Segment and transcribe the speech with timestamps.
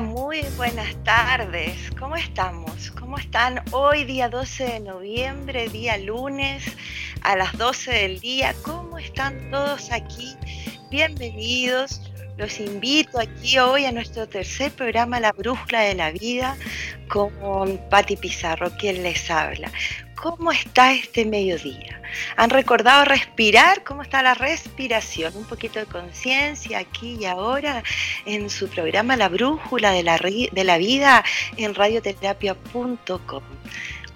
[0.00, 1.76] Muy buenas tardes.
[2.00, 2.90] ¿Cómo estamos?
[2.98, 6.64] ¿Cómo están hoy, día 12 de noviembre, día lunes,
[7.22, 8.56] a las 12 del día?
[8.62, 10.34] ¿Cómo están todos aquí?
[10.90, 12.00] Bienvenidos.
[12.36, 16.56] Los invito aquí hoy a nuestro tercer programa La Brújula de la Vida
[17.06, 19.70] con Patti Pizarro, quien les habla.
[20.16, 22.00] ¿Cómo está este mediodía?
[22.36, 23.84] ¿Han recordado respirar?
[23.84, 25.36] ¿Cómo está la respiración?
[25.36, 27.82] Un poquito de conciencia aquí y ahora
[28.24, 31.24] en su programa La Brújula de la, de la Vida
[31.56, 33.42] en radioterapia.com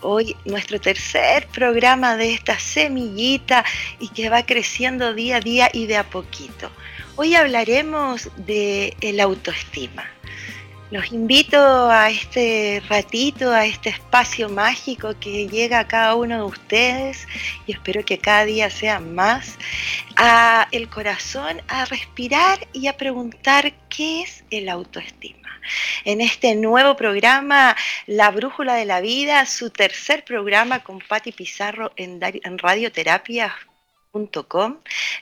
[0.00, 3.64] hoy nuestro tercer programa de esta semillita
[3.98, 6.70] y que va creciendo día a día y de a poquito.
[7.16, 10.08] Hoy hablaremos de el autoestima.
[10.90, 11.58] Los invito
[11.90, 17.28] a este ratito, a este espacio mágico que llega a cada uno de ustedes
[17.66, 19.58] y espero que cada día sea más,
[20.16, 25.60] a el corazón, a respirar y a preguntar qué es el autoestima.
[26.06, 31.92] En este nuevo programa, La Brújula de la Vida, su tercer programa con Patti Pizarro
[31.96, 32.18] en
[32.58, 33.54] Radioterapia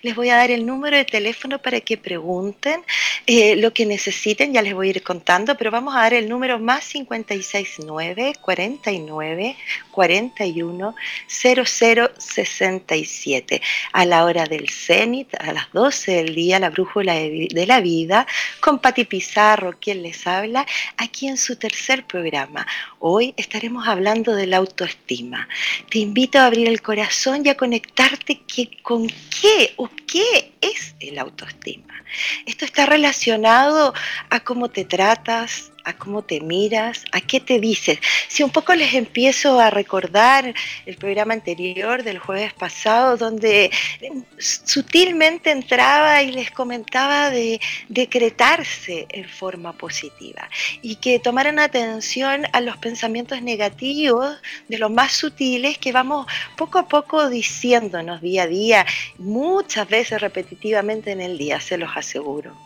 [0.03, 2.83] les voy a dar el número de teléfono para que pregunten
[3.27, 6.29] eh, lo que necesiten, ya les voy a ir contando, pero vamos a dar el
[6.29, 9.57] número más 569 49
[9.91, 10.95] 41
[11.27, 13.61] 0067
[13.93, 18.25] a la hora del cenit, a las 12 del día, la brújula de, la vida,
[18.61, 20.65] con Pati Pizarro, quien les habla,
[20.97, 22.65] aquí en su tercer programa.
[23.01, 25.49] Hoy estaremos hablando de la autoestima.
[25.91, 30.95] Te invito a abrir el corazón y a conectarte que con qué o qué es
[31.01, 31.93] el autoestima.
[32.47, 33.93] Esto está relacionado
[34.31, 37.99] a cómo te tratas, a cómo te miras, a qué te dices.
[38.29, 40.53] Si un poco les empiezo a recordar
[40.85, 43.71] el programa anterior del jueves pasado, donde
[44.39, 50.51] sutilmente entraba y les comentaba de decretarse en forma positiva
[50.83, 54.37] y que tomaran atención a los pensamientos negativos
[54.69, 56.27] de los más sutiles que vamos
[56.57, 58.87] poco a poco diciéndonos día a día,
[59.19, 62.57] muchas veces repetitivamente en el día, se los aseguro.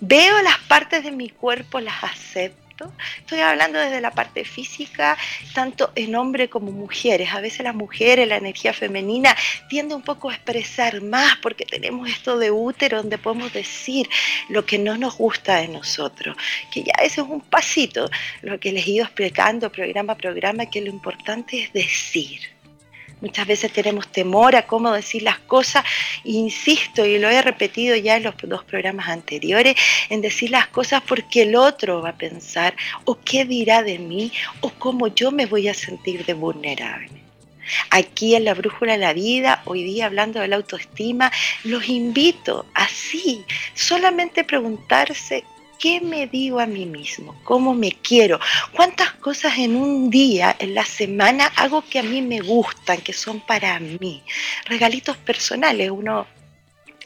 [0.00, 2.60] ¿Veo las partes de mi cuerpo, las acepto?
[3.18, 5.16] Estoy hablando desde la parte física,
[5.52, 7.32] tanto en hombres como mujeres.
[7.32, 9.36] A veces las mujeres, la energía femenina,
[9.68, 14.08] tiende un poco a expresar más porque tenemos esto de útero donde podemos decir
[14.48, 16.36] lo que no nos gusta de nosotros.
[16.72, 18.10] Que ya eso es un pasito,
[18.42, 22.59] lo que les he ido explicando programa a programa, que lo importante es decir
[23.20, 25.84] Muchas veces tenemos temor a cómo decir las cosas.
[26.24, 29.76] Insisto, y lo he repetido ya en los dos programas anteriores,
[30.08, 32.74] en decir las cosas porque el otro va a pensar,
[33.04, 37.20] o qué dirá de mí, o cómo yo me voy a sentir de vulnerable.
[37.90, 41.30] Aquí en la Brújula de la Vida, hoy día hablando de la autoestima,
[41.64, 43.44] los invito así,
[43.74, 45.44] solamente preguntarse
[45.80, 47.34] ¿Qué me digo a mí mismo?
[47.42, 48.38] ¿Cómo me quiero?
[48.72, 53.14] ¿Cuántas cosas en un día, en la semana, hago que a mí me gustan, que
[53.14, 54.22] son para mí?
[54.66, 55.90] Regalitos personales.
[55.90, 56.26] Uno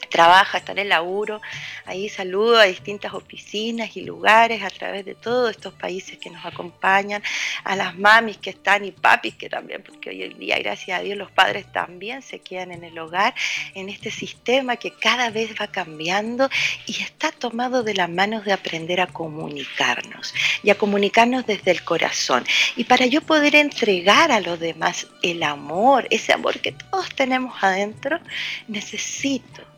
[0.09, 1.41] trabaja, está en el laburo,
[1.85, 6.45] ahí saludo a distintas oficinas y lugares a través de todos estos países que nos
[6.45, 7.21] acompañan,
[7.63, 11.03] a las mamis que están y papis que también, porque hoy en día, gracias a
[11.03, 13.33] Dios, los padres también se quedan en el hogar,
[13.73, 16.49] en este sistema que cada vez va cambiando
[16.85, 21.83] y está tomado de las manos de aprender a comunicarnos y a comunicarnos desde el
[21.83, 22.45] corazón.
[22.75, 27.55] Y para yo poder entregar a los demás el amor, ese amor que todos tenemos
[27.63, 28.19] adentro,
[28.67, 29.74] necesito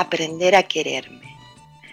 [0.00, 1.36] aprender a quererme,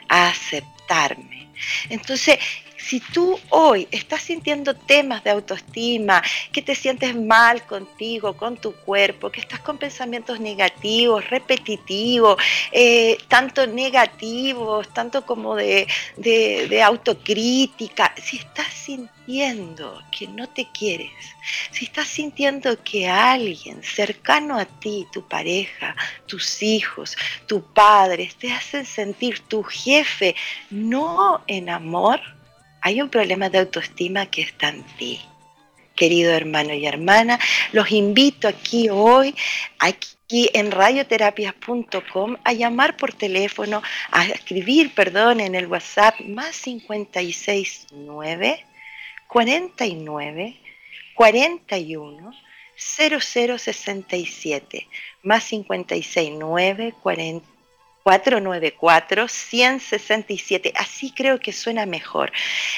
[0.10, 1.48] a aceptarme.
[1.90, 2.38] Entonces,
[2.78, 6.22] si tú hoy estás sintiendo temas de autoestima,
[6.52, 12.38] que te sientes mal contigo, con tu cuerpo, que estás con pensamientos negativos, repetitivos,
[12.72, 15.88] eh, tanto negativos, tanto como de,
[16.18, 21.12] de autocrítica, si estás sintiendo que no te quieres,
[21.72, 25.96] si estás sintiendo que alguien cercano a ti, tu pareja,
[26.28, 27.18] tus hijos,
[27.48, 30.36] tu padre, te hacen sentir tu jefe
[30.70, 32.22] no en amor,
[32.82, 35.20] hay un problema de autoestima que está en ti.
[35.96, 37.40] Querido hermano y hermana,
[37.72, 39.34] los invito aquí hoy,
[39.80, 43.82] aquí en radioterapias.com, a llamar por teléfono,
[44.12, 48.66] a escribir, perdón, en el WhatsApp más 569
[49.28, 50.60] 49
[51.16, 52.32] 41
[52.78, 54.88] 0067
[55.24, 57.56] más 569 40
[58.06, 60.74] 494-167.
[60.76, 62.32] Así creo que suena mejor.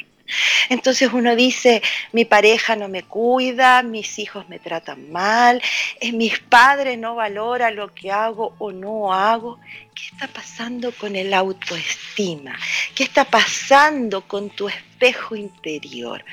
[0.70, 1.82] Entonces uno dice,
[2.12, 5.62] mi pareja no me cuida, mis hijos me tratan mal,
[6.00, 9.60] eh, mis padres no valoran lo que hago o no hago.
[9.94, 12.58] ¿Qué está pasando con el autoestima?
[12.94, 16.24] ¿Qué está pasando con tu espejo interior?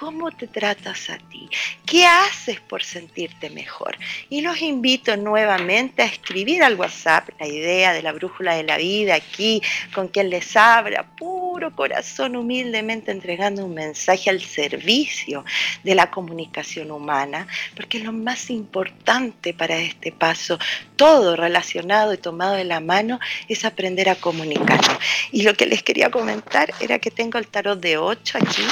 [0.00, 1.50] ¿Cómo te tratas a ti?
[1.84, 3.98] ¿Qué haces por sentirte mejor?
[4.30, 8.78] Y los invito nuevamente a escribir al WhatsApp la idea de la brújula de la
[8.78, 9.60] vida aquí,
[9.94, 15.44] con quien les abra, puro corazón, humildemente entregando un mensaje al servicio
[15.84, 20.58] de la comunicación humana, porque lo más importante para este paso,
[20.96, 24.98] todo relacionado y tomado de la mano, es aprender a comunicarnos.
[25.30, 28.62] Y lo que les quería comentar era que tengo el tarot de 8 aquí,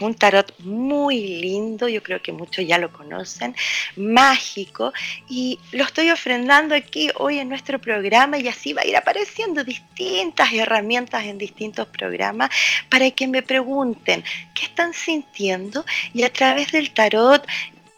[0.00, 3.54] un tarot muy lindo, yo creo que muchos ya lo conocen,
[3.96, 4.92] mágico,
[5.28, 9.64] y lo estoy ofrendando aquí hoy en nuestro programa y así va a ir apareciendo
[9.64, 12.50] distintas herramientas en distintos programas
[12.88, 14.24] para que me pregunten
[14.54, 17.46] qué están sintiendo y a través del tarot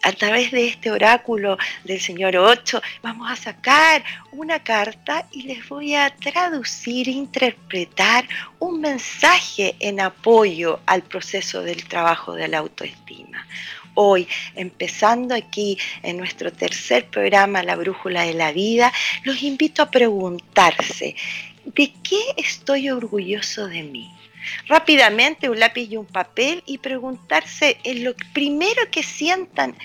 [0.03, 5.69] a través de este oráculo del señor 8, vamos a sacar una carta y les
[5.69, 8.27] voy a traducir, interpretar
[8.59, 13.47] un mensaje en apoyo al proceso del trabajo de la autoestima.
[13.95, 18.93] Hoy, empezando aquí en nuestro tercer programa, La Brújula de la Vida,
[19.25, 21.17] los invito a preguntarse,
[21.65, 24.18] ¿de qué estoy orgulloso de mí?
[24.67, 29.77] Rápidamente un lápiz y un papel y preguntarse en lo primero que sientan,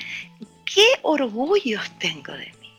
[0.66, 2.74] ¿qué orgullos tengo de mí?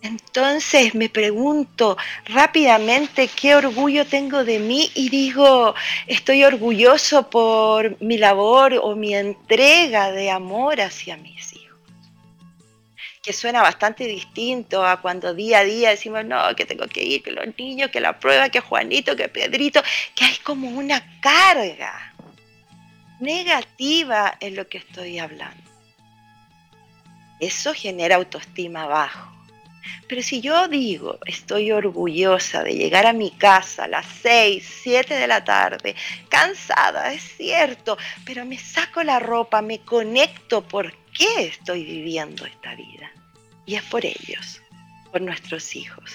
[0.00, 5.74] Entonces me pregunto rápidamente qué orgullo tengo de mí y digo,
[6.06, 11.57] estoy orgulloso por mi labor o mi entrega de amor hacia mis hijos
[13.28, 17.22] que suena bastante distinto a cuando día a día decimos, no, que tengo que ir,
[17.22, 19.82] que los niños, que la prueba, que Juanito, que Pedrito,
[20.14, 22.14] que hay como una carga
[23.20, 25.62] negativa en lo que estoy hablando.
[27.38, 29.30] Eso genera autoestima bajo.
[30.08, 35.12] Pero si yo digo, estoy orgullosa de llegar a mi casa a las 6, 7
[35.12, 35.94] de la tarde,
[36.30, 42.74] cansada, es cierto, pero me saco la ropa, me conecto por qué estoy viviendo esta
[42.74, 43.10] vida.
[43.68, 44.60] Y es por ellos,
[45.12, 46.10] por nuestros hijos.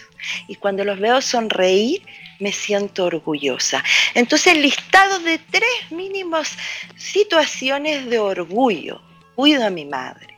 [0.50, 2.02] Y cuando los veo sonreír,
[2.40, 3.82] me siento orgullosa.
[4.14, 6.50] Entonces, listado de tres mínimos
[6.98, 9.02] situaciones de orgullo.
[9.36, 10.34] Cuido a mi madre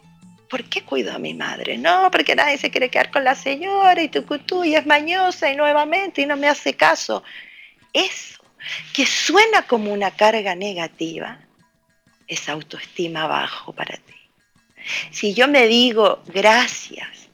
[0.55, 1.77] ¿por qué cuido a mi madre?
[1.77, 4.23] No, porque nadie se quiere quedar con la señora y tu
[4.63, 7.23] y es mañosa y nuevamente y no me hace caso.
[7.91, 8.41] Eso,
[8.93, 11.39] que suena como una carga negativa,
[12.25, 14.14] es autoestima bajo para ti.
[15.11, 17.29] Si yo me digo gracias,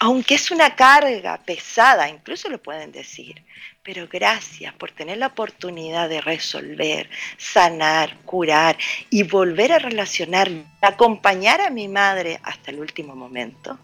[0.00, 3.44] aunque es una carga pesada, incluso lo pueden decir,
[3.84, 8.76] pero gracias por tener la oportunidad de resolver, sanar, curar
[9.10, 13.78] y volver a relacionarme, acompañar a mi madre hasta el último momento.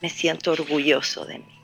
[0.00, 1.58] Me siento orgulloso de mí.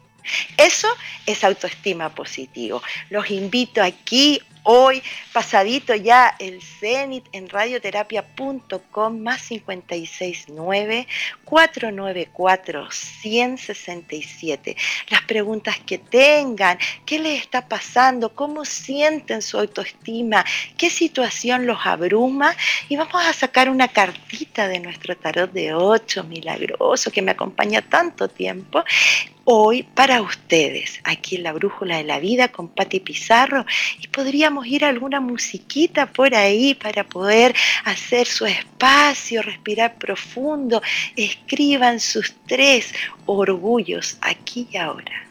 [0.57, 0.89] Eso
[1.27, 2.83] es autoestima positivo.
[3.11, 5.03] Los invito aquí hoy,
[5.33, 11.07] pasadito ya el cenit en radioterapia.com más 569
[11.45, 14.77] 494 167.
[15.09, 20.45] Las preguntas que tengan, qué les está pasando, cómo sienten su autoestima,
[20.77, 22.55] qué situación los abruma
[22.89, 27.83] y vamos a sacar una cartita de nuestro tarot de 8 milagroso que me acompaña
[27.83, 28.85] tanto tiempo
[29.45, 33.65] hoy para ustedes, aquí en la Brújula de la Vida con Patti Pizarro,
[34.01, 40.83] y podríamos ir a alguna musiquita por ahí para poder hacer su espacio, respirar profundo,
[41.17, 42.93] escriban sus tres
[43.27, 45.24] orgullos aquí y ahora.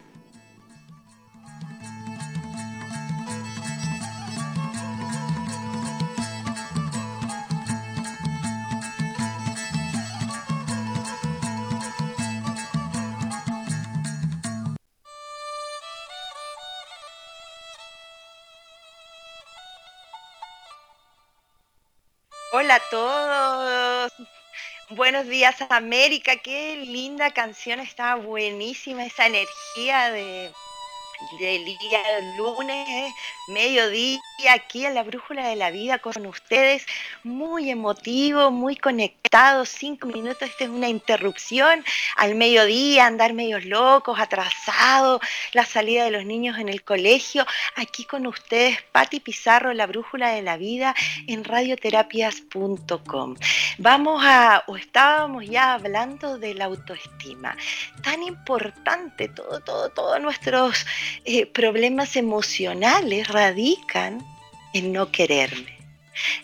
[22.55, 24.13] Hola a todos.
[24.91, 26.35] Buenos días América.
[26.35, 27.79] Qué linda canción.
[27.79, 30.51] Está buenísima esa energía de,
[31.39, 32.01] del día
[32.37, 33.13] lunes,
[33.47, 34.19] mediodía,
[34.51, 36.85] aquí en la Brújula de la Vida con ustedes.
[37.23, 39.65] Muy emotivo, muy conectado.
[39.65, 41.83] Cinco minutos, esta es una interrupción
[42.17, 45.21] al mediodía, andar medios locos, atrasados,
[45.53, 47.45] la salida de los niños en el colegio.
[47.75, 50.93] Aquí con ustedes, Patti Pizarro, la Brújula de la Vida
[51.27, 53.35] en radioterapias.com.
[53.79, 57.55] Vamos a, o estábamos ya hablando de la autoestima.
[58.03, 60.85] Tan importante, todo, todo, todos nuestros
[61.25, 64.25] eh, problemas emocionales radican
[64.73, 65.77] en no quererme,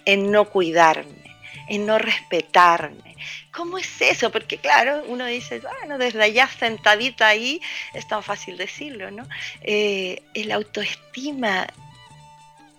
[0.05, 1.35] en no cuidarme,
[1.67, 3.15] en no respetarme.
[3.51, 4.31] ¿Cómo es eso?
[4.31, 7.61] Porque claro, uno dice, bueno, desde allá sentadita ahí,
[7.93, 9.27] es tan fácil decirlo, ¿no?
[9.61, 11.67] Eh, el autoestima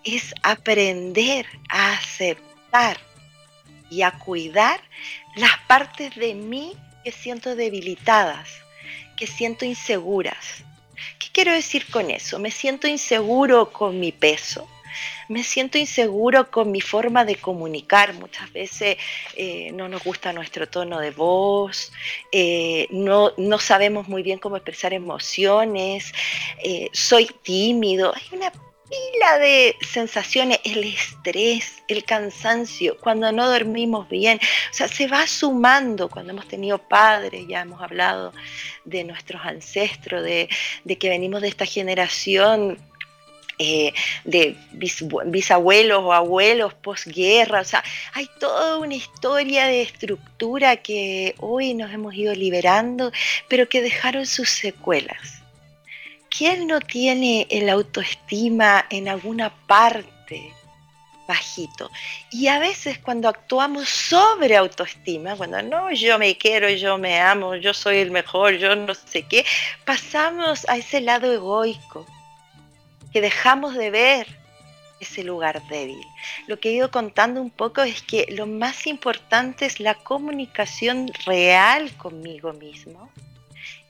[0.04, 2.98] es aprender a aceptar
[3.90, 4.80] y a cuidar
[5.36, 6.72] las partes de mí
[7.04, 8.48] que siento debilitadas,
[9.16, 10.64] que siento inseguras.
[11.18, 12.38] ¿Qué quiero decir con eso?
[12.38, 14.68] Me siento inseguro con mi peso,
[15.28, 18.14] me siento inseguro con mi forma de comunicar.
[18.14, 18.96] Muchas veces
[19.36, 21.92] eh, no nos gusta nuestro tono de voz,
[22.32, 26.12] eh, no, no, sabemos muy bien cómo expresar emociones,
[26.62, 28.12] eh, soy tímido.
[28.14, 28.52] Hay una
[28.90, 34.38] pila de sensaciones, el estrés, el cansancio, cuando no dormimos bien,
[34.70, 36.08] o sea, se va sumando.
[36.08, 38.32] Cuando hemos tenido padres, ya hemos hablado
[38.84, 40.48] de nuestros ancestros, de,
[40.84, 42.78] de que venimos de esta generación
[43.62, 43.92] eh,
[44.24, 44.56] de
[45.26, 51.92] bisabuelos o abuelos posguerra, o sea, hay toda una historia de estructura que hoy nos
[51.92, 53.12] hemos ido liberando,
[53.48, 55.39] pero que dejaron sus secuelas.
[56.30, 60.54] ¿Quién no tiene el autoestima en alguna parte
[61.26, 61.90] bajito?
[62.30, 67.56] Y a veces cuando actuamos sobre autoestima, cuando no, yo me quiero, yo me amo,
[67.56, 69.44] yo soy el mejor, yo no sé qué,
[69.84, 72.06] pasamos a ese lado egoico
[73.12, 74.26] que dejamos de ver
[75.00, 76.06] ese lugar débil.
[76.46, 81.10] Lo que he ido contando un poco es que lo más importante es la comunicación
[81.26, 83.10] real conmigo mismo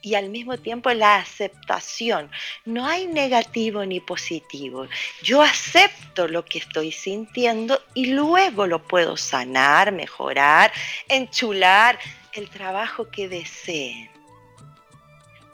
[0.01, 2.29] y al mismo tiempo la aceptación.
[2.65, 4.87] No hay negativo ni positivo.
[5.21, 10.71] Yo acepto lo que estoy sintiendo y luego lo puedo sanar, mejorar,
[11.07, 11.99] enchular
[12.33, 14.09] el trabajo que deseen.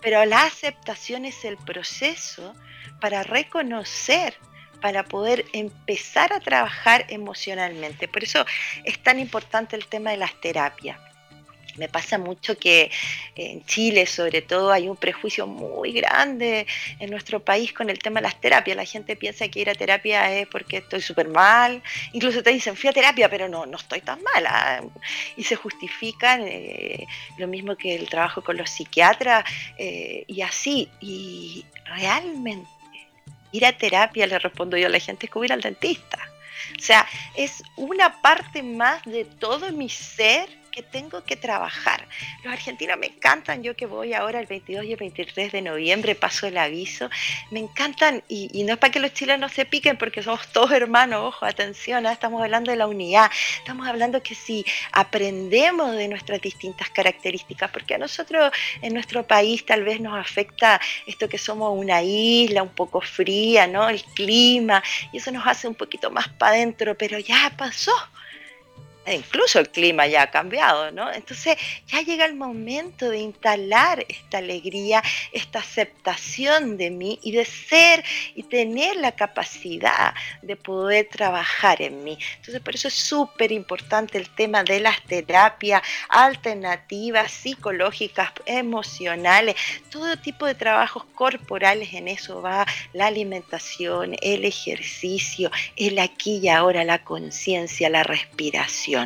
[0.01, 2.55] Pero la aceptación es el proceso
[3.01, 4.35] para reconocer,
[4.81, 8.07] para poder empezar a trabajar emocionalmente.
[8.07, 8.45] Por eso
[8.83, 11.06] es tan importante el tema de las terapias.
[11.77, 12.91] Me pasa mucho que
[13.35, 16.67] en Chile, sobre todo, hay un prejuicio muy grande
[16.99, 18.75] en nuestro país con el tema de las terapias.
[18.75, 21.81] La gente piensa que ir a terapia es porque estoy súper mal.
[22.13, 24.83] Incluso te dicen, fui a terapia, pero no, no estoy tan mala.
[25.35, 27.07] Y se justifican eh,
[27.37, 29.43] lo mismo que el trabajo con los psiquiatras
[29.77, 30.89] eh, y así.
[30.99, 32.67] Y realmente
[33.51, 36.19] ir a terapia, le respondo yo a la gente, es como ir al dentista.
[36.77, 40.49] O sea, es una parte más de todo mi ser
[40.83, 42.07] tengo que trabajar.
[42.43, 46.15] Los argentinos me encantan, yo que voy ahora el 22 y el 23 de noviembre,
[46.15, 47.09] paso el aviso,
[47.51, 51.23] me encantan, y, no es para que los chilenos se piquen, porque somos todos hermanos,
[51.23, 52.11] ojo, atención, ¿ah?
[52.11, 57.95] estamos hablando de la unidad, estamos hablando que si aprendemos de nuestras distintas características, porque
[57.95, 62.69] a nosotros en nuestro país tal vez nos afecta esto que somos una isla un
[62.69, 63.89] poco fría, ¿no?
[63.89, 67.93] El clima, y eso nos hace un poquito más para adentro, pero ya pasó
[69.13, 71.11] incluso el clima ya ha cambiado, ¿no?
[71.11, 77.45] Entonces ya llega el momento de instalar esta alegría, esta aceptación de mí y de
[77.45, 78.03] ser
[78.35, 82.17] y tener la capacidad de poder trabajar en mí.
[82.37, 89.55] Entonces por eso es súper importante el tema de las terapias alternativas, psicológicas, emocionales,
[89.89, 96.49] todo tipo de trabajos corporales, en eso va la alimentación, el ejercicio, el aquí y
[96.49, 98.96] ahora, la conciencia, la respiración.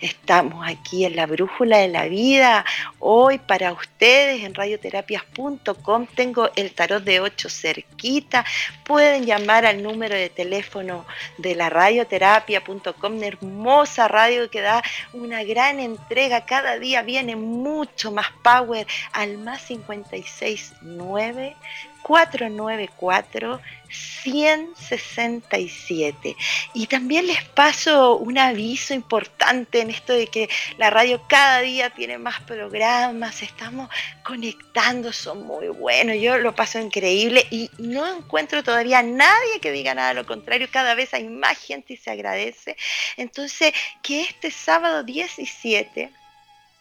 [0.00, 2.64] Estamos aquí en la Brújula de la Vida,
[2.98, 6.06] hoy para ustedes en radioterapias.com.
[6.14, 8.44] Tengo el tarot de 8 cerquita.
[8.84, 11.06] Pueden llamar al número de teléfono
[11.38, 14.82] de la radioterapia.com, una hermosa radio que da
[15.12, 16.46] una gran entrega.
[16.46, 21.56] Cada día viene mucho más power al más 569
[22.04, 23.60] 494
[24.22, 26.36] 167.
[26.74, 31.90] Y también les paso un aviso importante en esto de que la radio cada día
[31.90, 33.88] tiene más programas, estamos
[34.24, 39.94] conectando, son muy buenos, yo lo paso increíble y no encuentro todavía nadie que diga
[39.94, 42.76] nada lo contrario, cada vez hay más gente y se agradece.
[43.16, 46.10] Entonces, que este sábado 17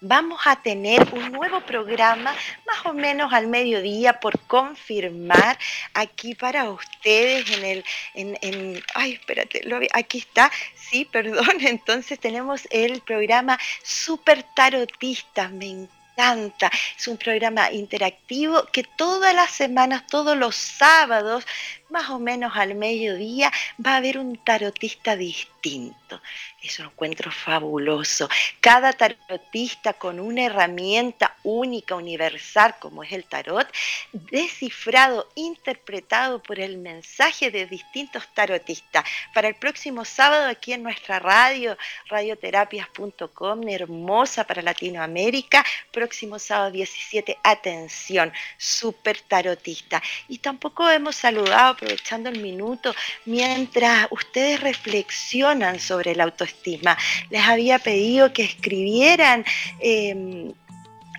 [0.03, 2.35] vamos a tener un nuevo programa
[2.67, 5.57] más o menos al mediodía por confirmar
[5.93, 9.61] aquí para ustedes en el en, ay espérate
[9.93, 17.71] aquí está sí perdón entonces tenemos el programa super tarotista me encanta es un programa
[17.71, 21.45] interactivo que todas las semanas todos los sábados
[21.93, 23.51] más o menos al mediodía
[23.85, 26.19] va a haber un tarotista distinto.
[26.61, 28.27] Es un encuentro fabuloso.
[28.59, 33.67] Cada tarotista con una herramienta única, universal, como es el tarot,
[34.11, 39.03] descifrado, interpretado por el mensaje de distintos tarotistas.
[39.33, 41.77] Para el próximo sábado aquí en nuestra radio,
[42.09, 50.01] radioterapias.com, hermosa para Latinoamérica, próximo sábado 17, atención, super tarotista.
[50.27, 56.97] Y tampoco hemos saludado aprovechando el minuto, mientras ustedes reflexionan sobre la autoestima,
[57.29, 59.45] les había pedido que escribieran
[59.79, 60.53] em,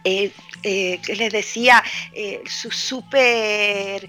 [0.05, 0.31] eh,
[0.63, 4.07] eh, les decía eh, su súper,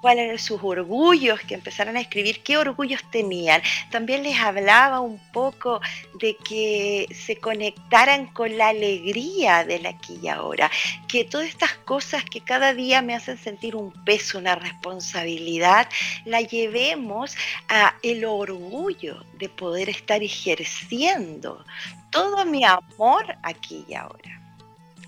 [0.00, 3.62] cuáles eran sus orgullos, que empezaran a escribir qué orgullos tenían.
[3.90, 5.80] También les hablaba un poco
[6.18, 10.70] de que se conectaran con la alegría del aquí y ahora,
[11.08, 15.88] que todas estas cosas que cada día me hacen sentir un peso, una responsabilidad,
[16.24, 17.36] la llevemos
[17.68, 21.64] a el orgullo de poder estar ejerciendo
[22.10, 24.37] todo mi amor aquí y ahora.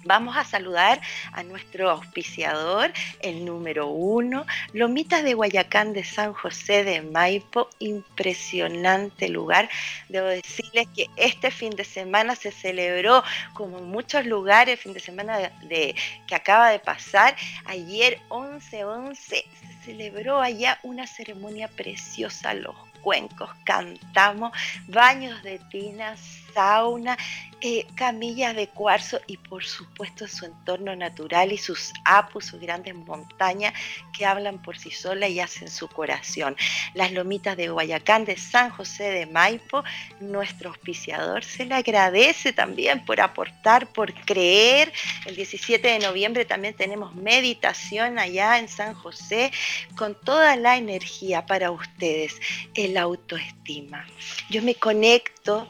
[0.04, 1.00] Vamos a saludar
[1.32, 9.28] a nuestro auspiciador, el número uno, Lomitas de Guayacán de San José de Maipo, impresionante
[9.28, 9.68] lugar.
[10.08, 15.00] Debo decirles que este fin de semana se celebró, como en muchos lugares, fin de
[15.00, 15.94] semana de,
[16.26, 17.36] que acaba de pasar,
[17.66, 19.44] ayer 11-11, se
[19.84, 24.52] celebró allá una ceremonia preciosa, los cuencos, cantamos,
[24.88, 26.20] baños de tinas,
[26.54, 27.16] sauna,
[27.62, 32.94] eh, camillas de cuarzo y por supuesto su entorno natural y sus apus, sus grandes
[32.94, 33.74] montañas
[34.16, 36.56] que hablan por sí solas y hacen su corazón.
[36.94, 39.84] Las lomitas de Guayacán de San José de Maipo,
[40.20, 44.90] nuestro auspiciador se le agradece también por aportar, por creer.
[45.26, 49.52] El 17 de noviembre también tenemos meditación allá en San José
[49.96, 52.40] con toda la energía para ustedes,
[52.74, 54.06] el autoestima.
[54.48, 55.68] Yo me conecto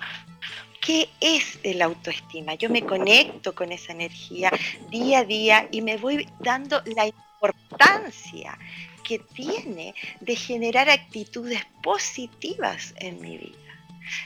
[0.80, 2.54] ¿Qué es el autoestima?
[2.54, 4.50] Yo me conecto con esa energía
[4.88, 8.58] día a día y me voy dando la importancia
[9.04, 13.58] que tiene de generar actitudes positivas en mi vida.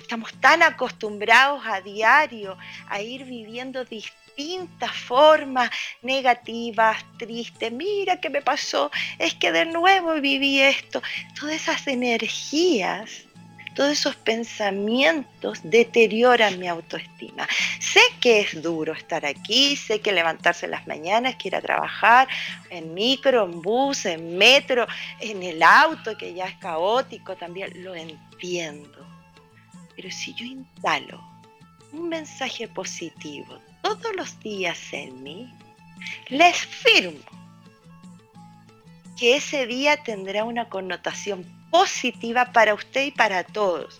[0.00, 2.56] Estamos tan acostumbrados a diario
[2.88, 5.70] a ir viviendo distintas formas,
[6.02, 11.02] negativas, tristes, mira qué me pasó, es que de nuevo viví esto,
[11.38, 13.26] todas esas energías
[13.74, 17.46] todos esos pensamientos deterioran mi autoestima.
[17.80, 21.60] Sé que es duro estar aquí, sé que levantarse en las mañanas, que ir a
[21.60, 22.28] trabajar
[22.70, 24.86] en micro, en bus, en metro,
[25.20, 29.06] en el auto, que ya es caótico también, lo entiendo.
[29.96, 31.22] Pero si yo instalo
[31.92, 35.52] un mensaje positivo todos los días en mí,
[36.28, 37.20] les firmo
[39.16, 43.98] que ese día tendrá una connotación positiva para usted y para todos.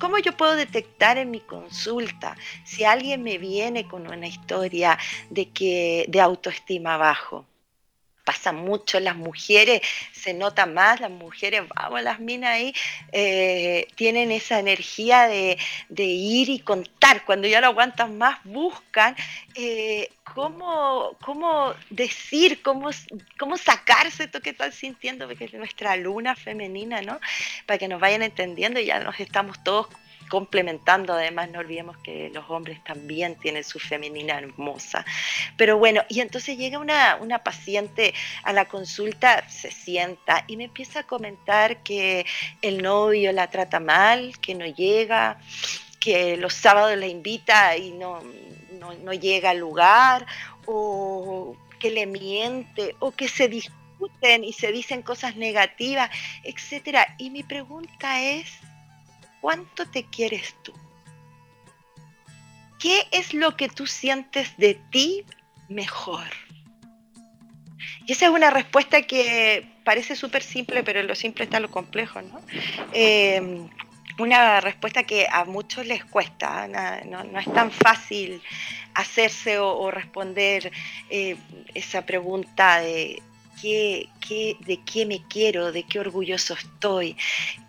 [0.00, 4.98] ¿Cómo yo puedo detectar en mi consulta si alguien me viene con una historia
[5.30, 7.46] de que de autoestima bajo?
[8.24, 9.82] pasa mucho las mujeres,
[10.12, 12.72] se nota más, las mujeres, vamos, las minas ahí,
[13.10, 15.58] eh, tienen esa energía de,
[15.96, 19.16] ir y contar, cuando ya no aguantan más, buscan
[19.56, 22.90] eh, cómo, cómo decir, cómo,
[23.38, 27.18] cómo sacarse esto que están sintiendo, porque es nuestra luna femenina, ¿no?
[27.66, 29.88] Para que nos vayan entendiendo, y ya nos estamos todos
[30.32, 35.04] complementando, además no olvidemos que los hombres también tienen su femenina hermosa.
[35.58, 40.64] Pero bueno, y entonces llega una, una paciente a la consulta, se sienta y me
[40.64, 42.24] empieza a comentar que
[42.62, 45.38] el novio la trata mal, que no llega,
[46.00, 48.22] que los sábados la invita y no,
[48.82, 50.26] no, llega al lugar,
[50.66, 56.10] o que le miente, o que se discuten y se dicen cosas negativas,
[56.44, 57.14] etcétera.
[57.18, 58.52] Y mi pregunta es,
[59.42, 60.72] ¿Cuánto te quieres tú?
[62.78, 65.24] ¿Qué es lo que tú sientes de ti
[65.68, 66.28] mejor?
[68.06, 71.72] Y esa es una respuesta que parece súper simple, pero en lo simple está lo
[71.72, 72.40] complejo, ¿no?
[72.92, 73.68] Em,
[74.18, 76.68] una respuesta que a muchos les cuesta,
[77.04, 78.42] no, es tan fácil
[78.94, 80.70] hacerse o, responder
[81.10, 81.36] eh,
[81.74, 83.22] esa pregunta de
[83.62, 87.16] de qué me quiero, de qué orgulloso estoy,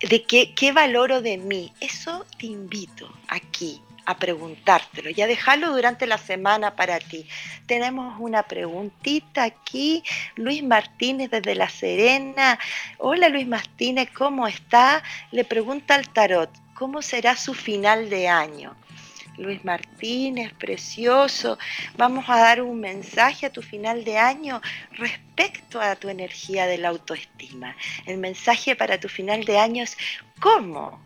[0.02, 1.72] de qué, qué valoro de mí.
[1.80, 7.28] Eso te invito aquí a preguntártelo y a dejarlo durante la semana para ti.
[7.66, 10.04] Tenemos una preguntita aquí.
[10.36, 12.60] Luis Martínez desde La Serena.
[12.98, 15.04] Hola Luis Martínez, ¿cómo está?
[15.32, 18.76] Le pregunta al tarot, ¿cómo será su final de año?
[19.38, 21.58] Luis Martínez, precioso.
[21.98, 24.62] Vamos a dar un mensaje a tu final de año
[24.92, 27.76] respecto a tu energía de la autoestima.
[28.06, 29.98] El mensaje para tu final de año es
[30.40, 31.02] cómo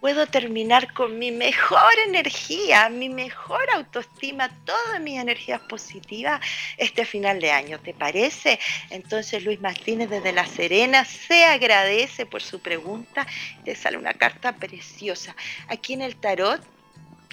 [0.00, 6.40] puedo terminar con mi mejor energía, mi mejor autoestima, todas mis energías positivas
[6.78, 7.78] este final de año.
[7.78, 8.58] ¿Te parece?
[8.88, 13.26] Entonces Luis Martínez desde La Serena se agradece por su pregunta.
[13.64, 15.36] Te sale una carta preciosa.
[15.68, 16.62] Aquí en el tarot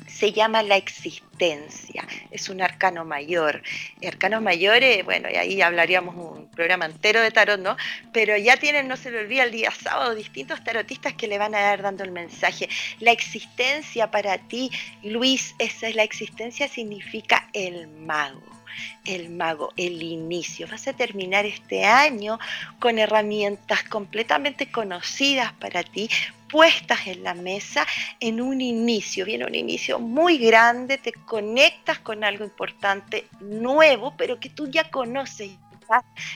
[0.08, 3.62] se llama la existencia, es un arcano mayor.
[4.06, 7.78] Arcanos mayores, bueno, y ahí hablaríamos un programa entero de tarot, ¿no?
[8.14, 11.54] Pero ya tienen, no se le olvida, el día sábado distintos tarotistas que le van
[11.56, 12.70] a dar dando el mensaje.
[13.00, 14.72] La existencia para ti,
[15.04, 18.58] Luis, esa es la existencia, significa el mago
[19.06, 20.68] el mago, el inicio.
[20.68, 22.40] Vas a terminar este año
[22.80, 26.10] con herramientas completamente conocidas para ti,
[26.48, 27.86] puestas en la mesa
[28.20, 34.40] en un inicio, viene un inicio muy grande, te conectas con algo importante, nuevo, pero
[34.40, 35.52] que tú ya conoces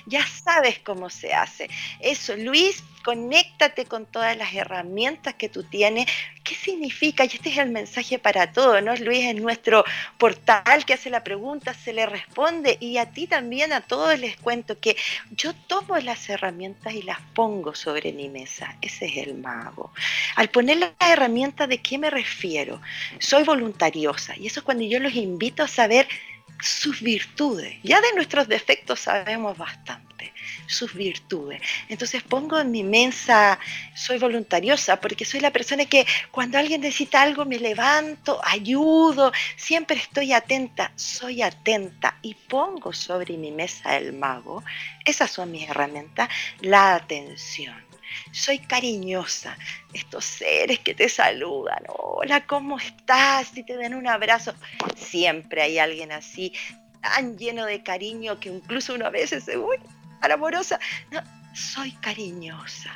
[0.05, 1.69] ya sabes cómo se hace.
[1.99, 6.07] Eso, Luis, conéctate con todas las herramientas que tú tienes.
[6.43, 7.23] ¿Qué significa?
[7.23, 8.95] Y este es el mensaje para todos, ¿no?
[8.95, 9.83] Luis es nuestro
[10.17, 14.37] portal que hace la pregunta, se le responde y a ti también, a todos les
[14.37, 14.95] cuento que
[15.31, 18.75] yo tomo las herramientas y las pongo sobre mi mesa.
[18.81, 19.91] Ese es el mago.
[20.35, 22.81] Al poner las herramientas, ¿de qué me refiero?
[23.19, 26.07] Soy voluntariosa y eso es cuando yo los invito a saber
[26.61, 27.75] sus virtudes.
[27.83, 30.33] Ya de nuestros defectos sabemos bastante,
[30.67, 31.61] sus virtudes.
[31.89, 33.59] Entonces pongo en mi mesa,
[33.95, 39.97] soy voluntariosa, porque soy la persona que cuando alguien necesita algo me levanto, ayudo, siempre
[39.97, 44.63] estoy atenta, soy atenta y pongo sobre mi mesa el mago.
[45.03, 46.29] Esas son mis herramientas,
[46.61, 47.90] la atención
[48.31, 49.57] soy cariñosa.
[49.93, 53.55] Estos seres que te saludan, hola, ¿cómo estás?
[53.57, 54.53] Y te dan un abrazo.
[54.95, 56.53] Siempre hay alguien así,
[57.01, 59.77] tan lleno de cariño que incluso uno a veces se, uy,
[60.21, 60.79] amorosa.
[61.53, 62.93] soy cariñosa.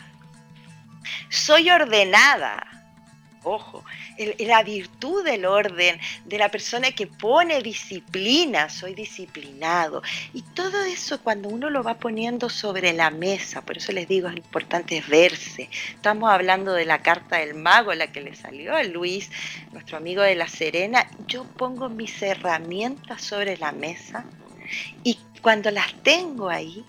[1.29, 2.84] Soy ordenada.
[3.47, 3.83] Ojo,
[4.39, 10.01] la virtud del orden, de la persona que pone disciplina, soy disciplinado.
[10.33, 14.29] Y todo eso cuando uno lo va poniendo sobre la mesa, por eso les digo,
[14.29, 15.69] es importante verse.
[15.93, 19.29] Estamos hablando de la carta del mago, la que le salió a Luis,
[19.71, 21.07] nuestro amigo de La Serena.
[21.27, 24.25] Yo pongo mis herramientas sobre la mesa
[25.03, 26.83] y cuando las tengo ahí,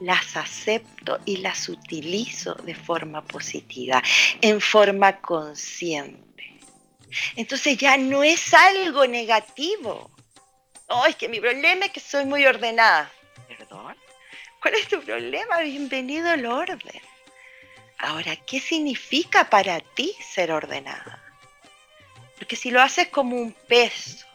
[0.00, 4.02] las acepto y las utilizo de forma positiva,
[4.40, 6.60] en forma consciente.
[7.36, 10.10] Entonces ya no es algo negativo.
[10.88, 13.10] Oh, es que mi problema es que soy muy ordenada.
[13.48, 13.96] ¿Perdón?
[14.60, 15.60] ¿Cuál es tu problema?
[15.60, 17.00] Bienvenido al orden.
[17.98, 21.22] Ahora, ¿qué significa para ti ser ordenada?
[22.36, 24.25] Porque si lo haces como un peso,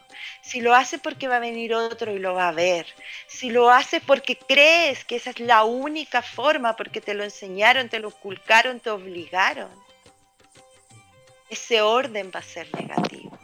[0.42, 2.86] si lo haces porque va a venir otro y lo va a ver,
[3.28, 7.88] si lo haces porque crees que esa es la única forma, porque te lo enseñaron,
[7.88, 9.70] te lo ocultaron, te obligaron,
[11.48, 13.38] ese orden va a ser negativo.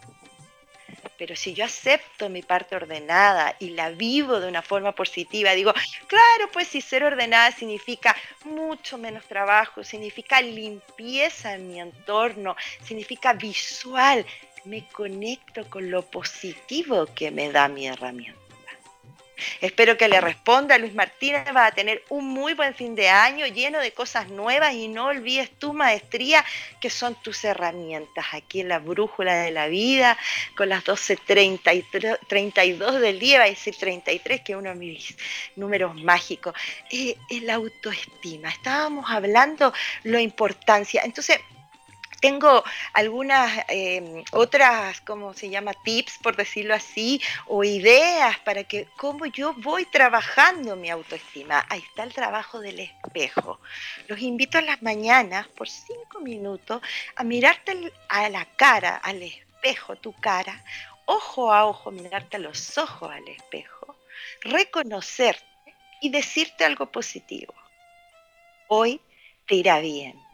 [1.19, 5.75] Pero si yo acepto mi parte ordenada y la vivo de una forma positiva, digo,
[6.07, 13.33] claro, pues si ser ordenada significa mucho menos trabajo, significa limpieza en mi entorno, significa
[13.33, 14.25] visual,
[14.69, 18.39] me conecto con lo positivo que me da mi herramienta.
[19.61, 23.47] Espero que le responda Luis Martínez, va a tener un muy buen fin de año
[23.47, 26.45] lleno de cosas nuevas y no olvides tu maestría,
[26.81, 30.19] que son tus herramientas aquí en la brújula de la vida,
[30.57, 35.17] con las 12.32 del día, va a decir 33, que es uno de mis
[35.55, 36.55] números mágicos.
[36.91, 41.39] Eh, la autoestima, estábamos hablando la importancia, entonces
[42.21, 45.73] tengo algunas em, otras, ¿cómo se llama?
[45.85, 51.65] Tips, por decirlo así, o ideas para que cómo yo voy trabajando mi autoestima.
[51.69, 53.61] Ahí está el trabajo del espejo.
[54.09, 56.83] Los invito a las mañanas, por cinco minutos,
[57.17, 60.65] a mirarte a la cara, al espejo, tu cara,
[61.07, 63.97] ojo a ojo, mirarte a los ojos al espejo,
[64.43, 65.45] reconocerte
[66.01, 67.55] y decirte algo positivo.
[68.69, 69.01] Hoy
[69.47, 70.28] te irá bien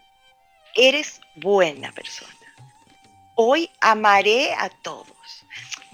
[0.74, 2.32] eres buena persona.
[3.36, 5.08] Hoy amaré a todos.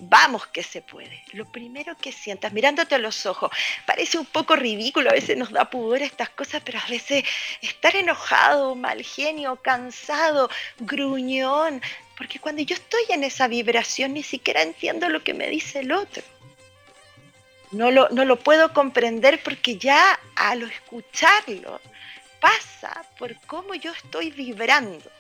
[0.03, 1.23] Vamos que se puede.
[1.33, 3.51] Lo primero que sientas, mirándote a los ojos,
[3.87, 7.25] parece un poco ridículo, a veces nos da pudor estas cosas, pero a veces
[7.61, 11.83] estar enojado, mal genio, cansado, gruñón,
[12.17, 15.93] porque cuando yo estoy en esa vibración ni siquiera entiendo lo que me dice el
[15.93, 16.23] otro.
[17.73, 21.81] No lo, no lo puedo comprender porque ya al escucharlo
[22.41, 25.11] pasa por cómo yo estoy vibrando,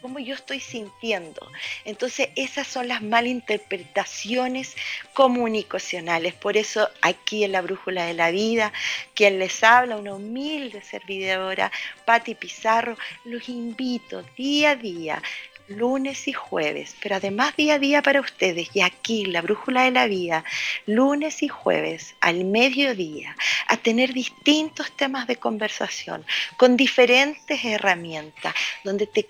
[0.00, 1.46] cómo yo estoy sintiendo.
[1.84, 4.76] Entonces esas son las malinterpretaciones
[5.12, 6.34] comunicacionales.
[6.34, 8.72] Por eso aquí en la Brújula de la Vida,
[9.14, 11.70] quien les habla, una humilde servidora,
[12.04, 15.22] Patti Pizarro, los invito día a día
[15.70, 19.92] lunes y jueves, pero además día a día para ustedes, y aquí la brújula de
[19.92, 20.44] la vida,
[20.86, 23.36] lunes y jueves al mediodía,
[23.68, 26.24] a tener distintos temas de conversación
[26.56, 28.52] con diferentes herramientas,
[28.82, 29.24] donde te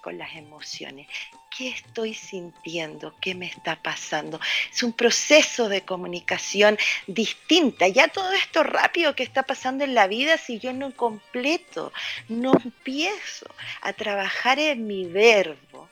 [0.00, 1.06] con las emociones
[1.56, 3.14] ¿Qué estoy sintiendo?
[3.20, 4.40] ¿Qué me está pasando?
[4.72, 7.86] Es un proceso de comunicación distinta.
[7.86, 11.92] Ya todo esto rápido que está pasando en la vida, si yo no completo,
[12.28, 13.46] no empiezo
[13.82, 15.88] a trabajar en mi verbo,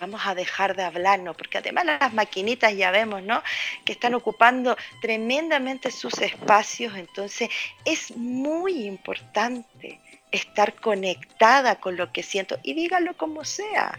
[0.00, 3.42] vamos a dejar de hablarnos, porque además las maquinitas ya vemos, ¿no?
[3.84, 7.48] Que están ocupando tremendamente sus espacios, entonces
[7.84, 10.00] es muy importante
[10.32, 13.96] estar conectada con lo que siento y dígalo como sea.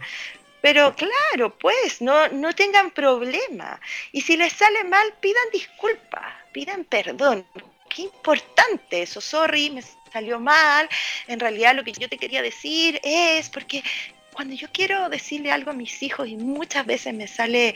[0.60, 3.80] Pero claro, pues no, no tengan problema.
[4.12, 7.46] Y si les sale mal, pidan disculpas, pidan perdón.
[7.88, 10.88] Qué importante eso, sorry, me salió mal.
[11.28, 13.84] En realidad lo que yo te quería decir es porque
[14.32, 17.74] cuando yo quiero decirle algo a mis hijos y muchas veces me sale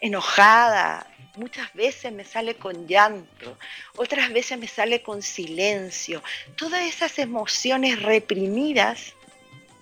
[0.00, 3.56] enojada, muchas veces me sale con llanto,
[3.96, 6.22] otras veces me sale con silencio.
[6.56, 9.14] Todas esas emociones reprimidas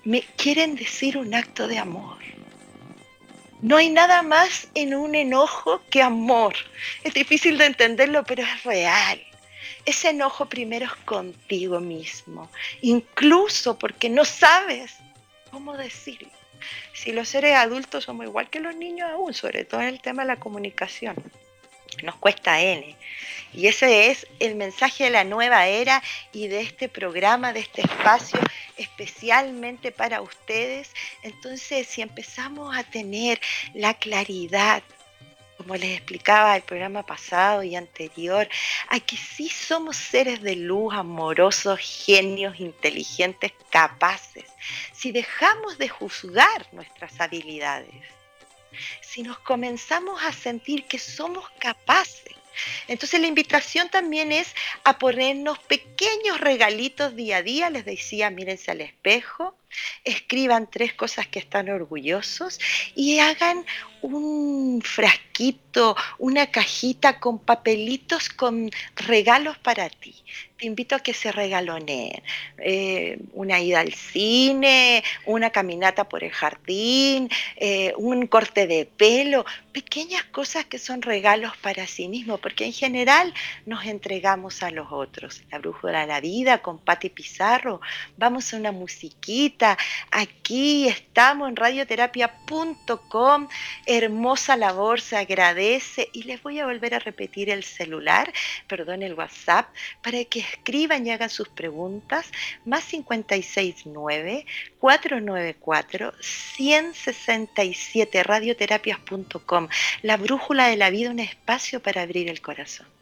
[0.04, 2.18] me quieren decir un acto de amor.
[3.61, 6.54] No hay nada más en un enojo que amor.
[7.02, 9.20] Es difícil de entenderlo, pero es real.
[9.84, 12.50] Ese enojo primero es contigo mismo,
[12.82, 14.96] incluso porque no sabes
[15.50, 16.38] cómo decirlo.
[16.92, 20.23] Si los seres adultos somos igual que los niños aún, sobre todo en el tema
[20.23, 21.16] de la comunicación
[22.03, 22.97] nos cuesta N.
[23.53, 27.83] Y ese es el mensaje de la nueva era y de este programa, de este
[27.83, 28.38] espacio
[28.77, 30.90] especialmente para ustedes.
[31.23, 33.40] Entonces, si empezamos a tener
[33.75, 34.83] la claridad
[35.68, 38.48] como les explicaba el programa pasado y anterior,
[38.88, 44.46] a que sí somos seres de luz, amorosos, genios, inteligentes, capaces,
[44.94, 48.02] si dejamos de juzgar nuestras habilidades,
[49.02, 52.35] si nos comenzamos a sentir que somos capaces,
[52.87, 54.54] entonces la invitación también es
[54.85, 57.70] a ponernos pequeños regalitos día a día.
[57.70, 59.54] Les decía, mírense al espejo,
[60.04, 62.59] escriban tres cosas que están orgullosos
[62.94, 63.64] y hagan
[64.02, 70.14] un frasquito, una cajita con papelitos con regalos para ti.
[70.57, 72.22] Te invito a que se regaloneen.
[72.59, 79.44] Eh, una ida al cine, una caminata por el jardín, eh, un corte de pelo,
[79.72, 83.33] pequeñas cosas que son regalos para sí mismo, porque en general
[83.66, 85.42] nos entregamos a los otros.
[85.52, 87.81] La brújula de la vida con Patti Pizarro,
[88.16, 89.58] vamos a una musiquita,
[90.11, 93.49] aquí estamos en radioterapia.com
[93.87, 96.09] hermosa labor, se agradece.
[96.12, 98.33] Y les voy a volver a repetir el celular,
[98.66, 99.68] perdón, el WhatsApp,
[100.03, 102.31] para que escriban y hagan sus preguntas,
[102.64, 104.47] más 569
[104.79, 109.68] 494 167 radioterapias.com,
[110.03, 112.97] la brújula de la vida, un espacio para abrir el corazón.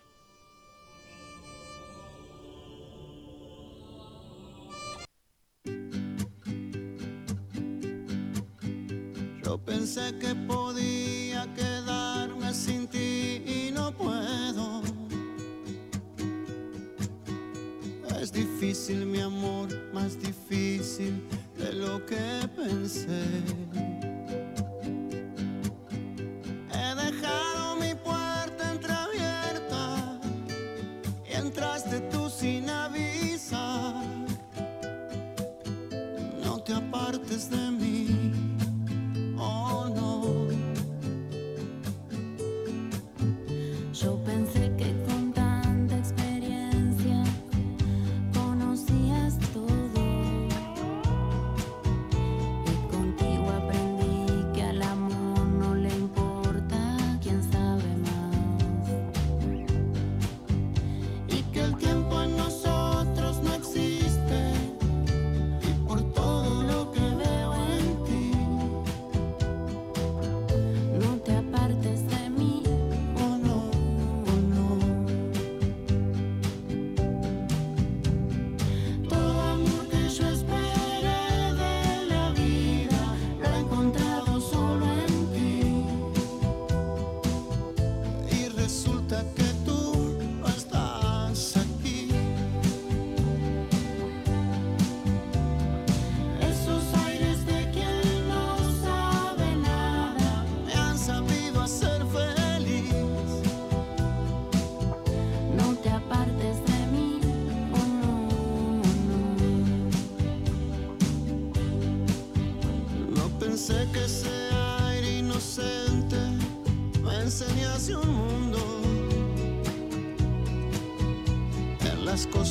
[9.47, 14.83] Yo pensé que podía quedarme sin ti y no puedo.
[18.21, 21.23] Es difícil mi amor, más difícil
[21.57, 23.23] de lo que pensé.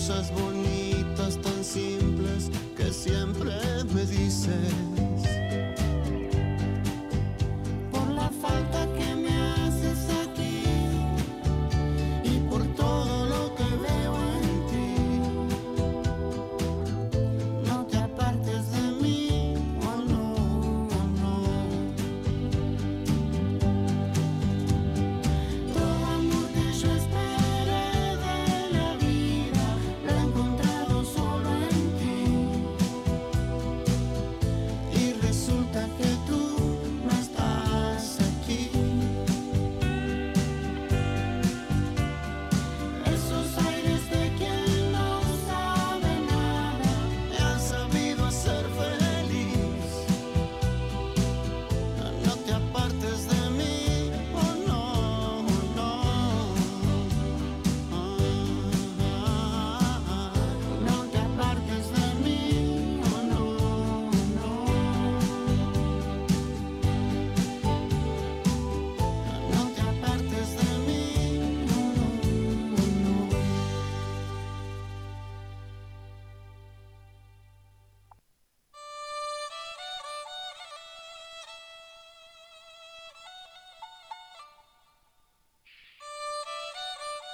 [0.05, 0.54] Cosas bonitas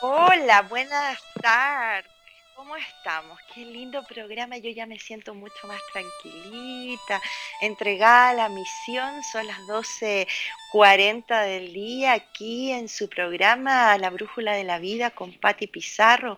[0.04, 2.10] Hola, buenas tardes.
[2.56, 3.40] ¿Cómo estamos?
[3.54, 4.58] Qué lindo programa.
[4.58, 7.22] Yo ya me siento mucho más tranquilita,
[7.62, 9.24] entregada a la misión.
[9.32, 15.34] Son las 12.40 del día aquí en su programa La Brújula de la Vida con
[15.34, 16.36] Patti Pizarro.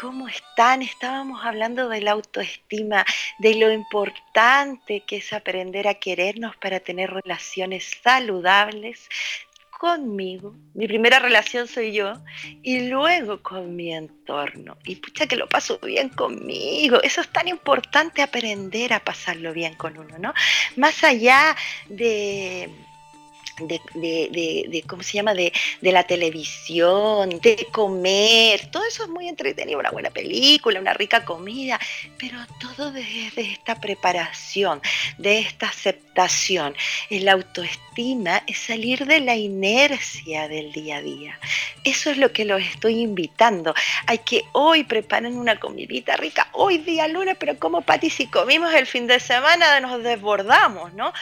[0.00, 0.80] ¿Cómo están?
[0.80, 3.04] Estábamos hablando de la autoestima,
[3.38, 9.08] de lo importante que es aprender a querernos para tener relaciones saludables,
[9.78, 12.14] conmigo, mi primera relación soy yo,
[12.62, 14.76] y luego con mi entorno.
[14.84, 17.02] Y pucha que lo paso bien conmigo.
[17.02, 20.34] Eso es tan importante aprender a pasarlo bien con uno, ¿no?
[20.76, 21.56] Más allá
[21.88, 22.70] de
[23.60, 25.34] de, de, de, ¿cómo se llama?
[25.34, 31.24] De, la televisión, de comer, todo eso es muy entretenido, una buena película, una rica
[31.24, 31.78] comida,
[32.18, 34.80] pero todo desde esta preparación,
[35.18, 36.74] de esta aceptación.
[37.10, 41.38] El autoestima es salir de la inercia del día a día.
[41.84, 43.74] Eso es lo que los estoy invitando.
[44.06, 48.72] Hay que hoy preparen una comidita rica, hoy día lunes, pero como Pati, si comimos
[48.74, 51.12] el fin de semana nos desbordamos, ¿no?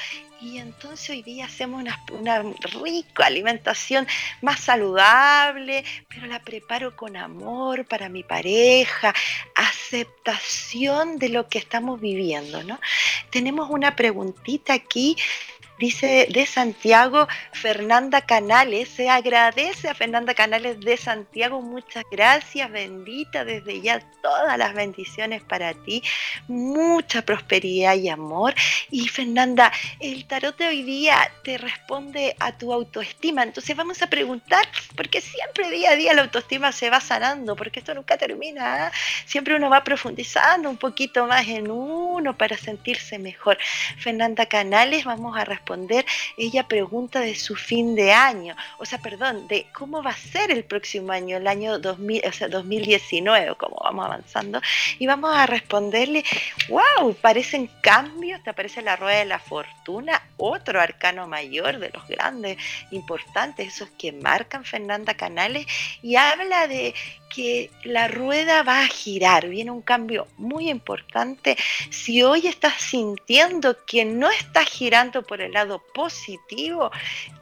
[0.43, 2.43] Y entonces hoy día hacemos una, una,
[2.83, 4.09] rica alimentación
[4.41, 9.15] más saludable, pero la preparo con amor para mi pareja,
[9.55, 12.81] aceptación de lo que estamos viviendo, ¿no?
[13.31, 15.17] Tenemos una preguntita aquí
[15.83, 18.89] dice de Santiago Fernanda Canales.
[18.89, 21.61] Se agradece a Fernanda Canales de Santiago.
[21.61, 23.45] Muchas gracias, bendita.
[23.45, 26.01] Desde ya todas las bendiciones para ti.
[26.47, 28.55] Mucha prosperidad y amor.
[28.93, 33.43] Y Fernanda, el tarot de hoy día te responde a tu autoestima.
[33.43, 34.65] Entonces vamos a preguntar,
[34.97, 38.87] porque siempre día a día la autoestima se va sanando, porque esto nunca termina.
[38.87, 38.91] ¿eh?
[39.27, 43.59] Siempre uno va profundizando un poquito más en uno para sentirse mejor.
[43.99, 45.72] Fernanda Canales, vamos a responder
[46.37, 50.51] ella pregunta de su fin de año, o sea, perdón, de cómo va a ser
[50.51, 54.61] el próximo año, el año 2000, o sea, 2019, como vamos avanzando,
[54.99, 56.25] y vamos a responderle,
[56.69, 62.07] wow, parecen cambios, te aparece la rueda de la fortuna, otro arcano mayor de los
[62.09, 62.59] grandes,
[62.91, 65.67] importantes, esos que marcan Fernanda Canales,
[66.03, 66.95] y habla de
[67.35, 71.57] que la rueda va a girar, viene un cambio muy importante.
[71.91, 76.91] Si hoy estás sintiendo que no estás girando por el lado positivo,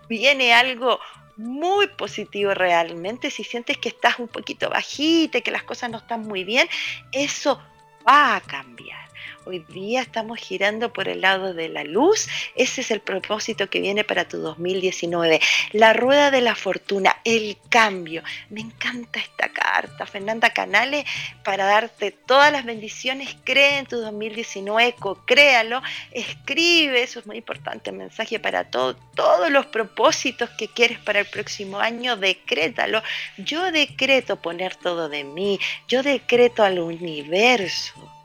[0.08, 1.00] viene algo
[1.36, 3.30] muy positivo realmente.
[3.30, 6.68] Si sientes que estás un poquito bajita, que las cosas no están muy bien,
[7.12, 7.60] eso
[8.06, 9.09] va a cambiar.
[9.46, 12.28] Hoy día estamos girando por el lado de la luz.
[12.56, 15.40] Ese es el propósito que viene para tu 2019.
[15.72, 18.22] La rueda de la fortuna, el cambio.
[18.50, 20.04] Me encanta esta carta.
[20.04, 21.06] Fernanda Canales,
[21.42, 25.82] para darte todas las bendiciones, cree en tu 2019, co-créalo,
[26.12, 31.26] escribe, eso es muy importante, mensaje para todo, todos los propósitos que quieres para el
[31.26, 33.02] próximo año, decrétalo.
[33.38, 38.19] Yo decreto poner todo de mí, yo decreto al universo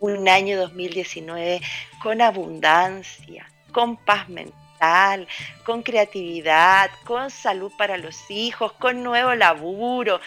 [0.00, 1.60] un año 2019
[2.02, 5.26] con abundancia, con paz mental,
[5.64, 10.20] con creatividad, con salud para los hijos, con nuevo laburo.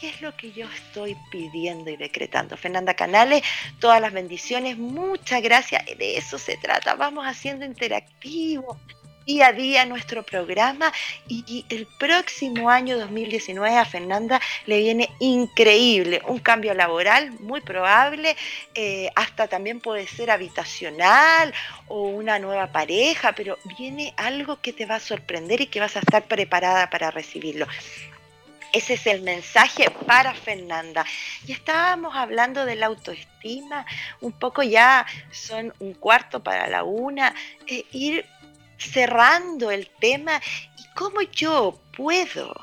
[0.00, 2.56] ¿Qué es lo que yo estoy pidiendo y decretando?
[2.56, 3.42] Fernanda Canales,
[3.80, 5.84] todas las bendiciones, muchas gracias.
[5.98, 6.94] De eso se trata.
[6.94, 8.78] Vamos haciendo interactivo
[9.28, 10.90] día a día nuestro programa
[11.28, 18.34] y el próximo año 2019 a Fernanda le viene increíble, un cambio laboral muy probable,
[18.74, 21.52] eh, hasta también puede ser habitacional
[21.88, 25.96] o una nueva pareja, pero viene algo que te va a sorprender y que vas
[25.96, 27.66] a estar preparada para recibirlo.
[28.72, 31.04] Ese es el mensaje para Fernanda.
[31.46, 33.84] Y estábamos hablando de la autoestima,
[34.20, 37.34] un poco ya son un cuarto para la una,
[37.66, 38.26] eh, ir
[38.78, 40.40] cerrando el tema
[40.78, 42.54] y cómo yo puedo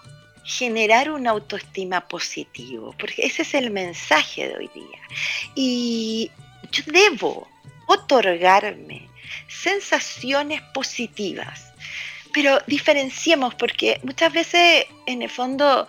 [0.43, 4.99] generar una autoestima positivo, porque ese es el mensaje de hoy día.
[5.55, 6.32] Y
[6.72, 7.47] yo debo
[7.88, 9.09] otorgarme
[9.47, 11.72] sensaciones positivas,
[12.34, 15.88] pero diferenciemos porque muchas veces en el fondo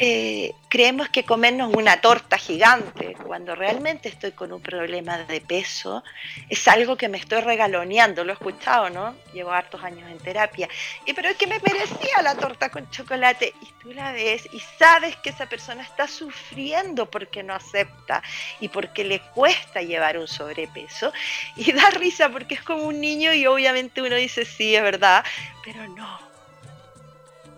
[0.00, 6.04] eh, creemos que comernos una torta gigante, cuando realmente estoy con un problema de peso,
[6.48, 9.16] es algo que me estoy regaloneando, lo he escuchado, ¿no?
[9.32, 10.68] Llevo hartos años en terapia,
[11.04, 14.60] y pero es que me merecía la torta con chocolate, y tú la ves y
[14.78, 18.22] sabes que esa persona está sufriendo porque no acepta
[18.60, 21.12] y porque le cuesta llevar un sobrepeso,
[21.56, 25.24] y da risa porque es como un niño y obviamente uno dice, sí, es verdad,
[25.64, 26.20] pero no,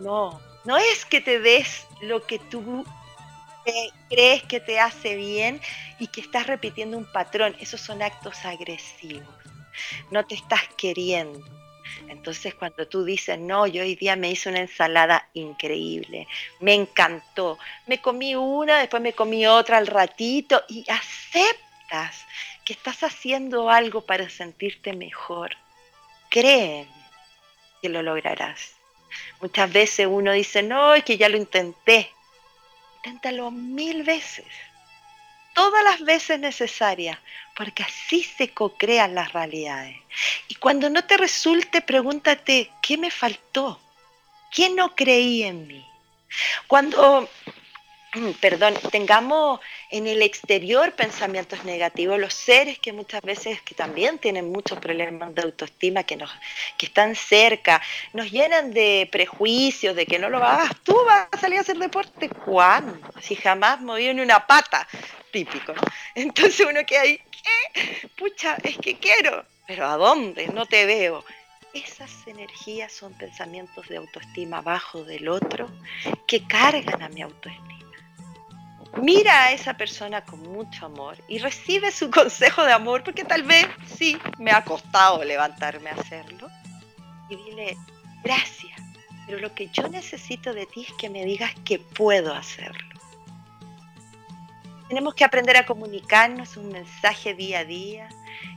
[0.01, 2.85] no, no es que te des lo que tú
[4.09, 5.61] crees que te hace bien
[5.99, 7.57] y que estás repitiendo un patrón.
[7.61, 9.29] Esos son actos agresivos.
[10.11, 11.45] No te estás queriendo.
[12.09, 16.27] Entonces cuando tú dices, no, yo hoy día me hice una ensalada increíble,
[16.61, 22.25] me encantó, me comí una, después me comí otra al ratito y aceptas
[22.65, 25.57] que estás haciendo algo para sentirte mejor,
[26.31, 26.89] créeme
[27.83, 28.80] que lo lograrás.
[29.41, 32.13] Muchas veces uno dice, no, es que ya lo intenté.
[32.97, 34.45] Inténtalo mil veces,
[35.55, 37.19] todas las veces necesarias,
[37.57, 39.97] porque así se co-crean las realidades.
[40.49, 43.81] Y cuando no te resulte, pregúntate, ¿qué me faltó?
[44.51, 45.87] ¿Qué no creí en mí?
[46.67, 47.29] Cuando
[48.41, 54.51] perdón, tengamos en el exterior pensamientos negativos, los seres que muchas veces que también tienen
[54.51, 56.31] muchos problemas de autoestima, que, nos,
[56.77, 57.81] que están cerca,
[58.13, 61.79] nos llenan de prejuicios, de que no lo hagas, tú vas a salir a hacer
[61.79, 62.99] deporte, ¿cuándo?
[63.21, 64.89] Si jamás moví ni una pata,
[65.31, 65.73] típico.
[65.73, 65.83] ¿no?
[66.15, 68.09] Entonces uno queda ahí, ¿qué?
[68.19, 70.49] Pucha, es que quiero, pero ¿a dónde?
[70.49, 71.25] No te veo.
[71.73, 75.71] Esas energías son pensamientos de autoestima bajo del otro
[76.27, 77.80] que cargan a mi autoestima
[78.97, 83.43] mira a esa persona con mucho amor y recibe su consejo de amor, porque tal
[83.43, 86.49] vez sí me ha costado levantarme a hacerlo.
[87.28, 87.76] Y dile,
[88.24, 88.80] gracias,
[89.26, 92.88] pero lo que yo necesito de ti es que me digas que puedo hacerlo.
[94.88, 98.09] Tenemos que aprender a comunicarnos un mensaje día a día,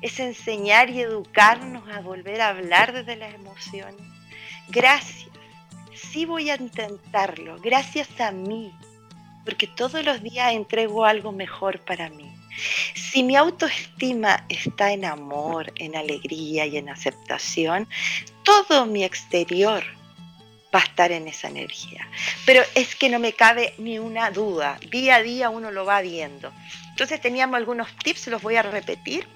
[0.02, 4.02] es enseñar y educarnos a volver a hablar desde las emociones.
[4.70, 5.30] Gracias,
[5.94, 8.74] sí voy a intentarlo, gracias a mí,
[9.46, 12.34] porque todos los días entrego algo mejor para mí.
[12.96, 17.88] Si mi autoestima está en amor, en alegría y en aceptación,
[18.44, 19.84] todo mi exterior
[20.74, 22.08] va a estar en esa energía.
[22.46, 26.02] Pero es que no me cabe ni una duda, día a día uno lo va
[26.02, 26.52] viendo.
[26.90, 29.28] Entonces teníamos algunos tips, los voy a repetir.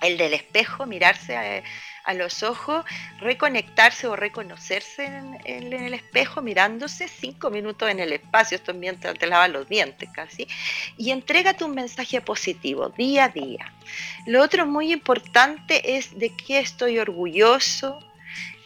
[0.00, 1.64] El del espejo, mirarse
[2.08, 2.84] a, los ojos,
[3.20, 5.04] reconectarse o reconocerse
[5.44, 10.08] en, el espejo, mirándose cinco minutos en el espacio, esto mientras te lavas los dientes
[10.12, 10.48] casi,
[10.96, 13.72] y entrégate un mensaje positivo día a día.
[14.26, 17.98] Lo otro muy importante es de qué estoy orgulloso,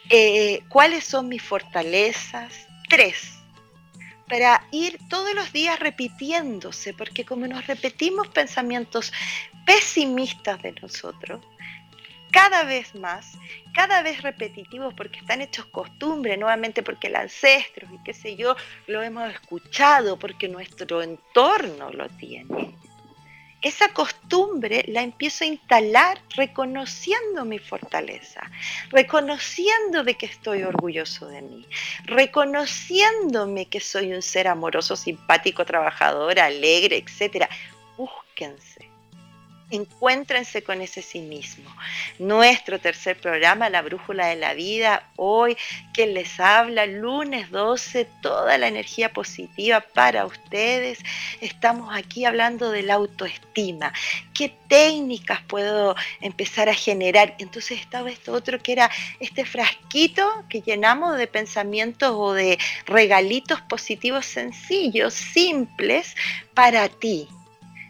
[0.09, 2.67] eh, cuáles son mis fortalezas.
[2.89, 3.39] Tres,
[4.27, 9.11] para ir todos los días repitiéndose, porque como nos repetimos pensamientos
[9.65, 11.45] pesimistas de nosotros,
[12.33, 13.37] cada vez más,
[13.73, 18.55] cada vez repetitivos porque están hechos costumbre, nuevamente porque el ancestro y qué sé yo,
[18.87, 22.75] lo hemos escuchado, porque nuestro entorno lo tiene.
[23.61, 28.41] Esa costumbre la empiezo a instalar reconociendo mi fortaleza,
[28.89, 31.65] reconociendo de que estoy orgulloso de mí,
[32.05, 37.47] reconociéndome que soy un ser amoroso, simpático, trabajador, alegre, etc.
[37.95, 38.92] Búsquense
[39.75, 41.69] encuéntrense con ese sí mismo.
[42.19, 45.57] Nuestro tercer programa, La Brújula de la Vida, hoy,
[45.93, 50.99] quien les habla, lunes 12, toda la energía positiva para ustedes.
[51.41, 53.93] Estamos aquí hablando de la autoestima.
[54.33, 57.35] ¿Qué técnicas puedo empezar a generar?
[57.39, 63.61] Entonces estaba esto otro que era este frasquito que llenamos de pensamientos o de regalitos
[63.61, 66.15] positivos sencillos, simples,
[66.53, 67.27] para ti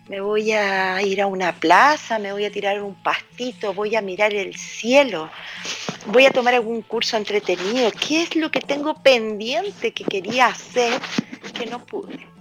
[0.10, 4.02] me voy a ir a una plaza, me voy a tirar un pastito, voy a
[4.02, 5.30] mirar el cielo,
[6.08, 7.92] voy a tomar algún curso entretenido.
[7.92, 11.00] ¿Qué es lo que tengo pendiente que quería hacer
[11.54, 12.33] que no pude?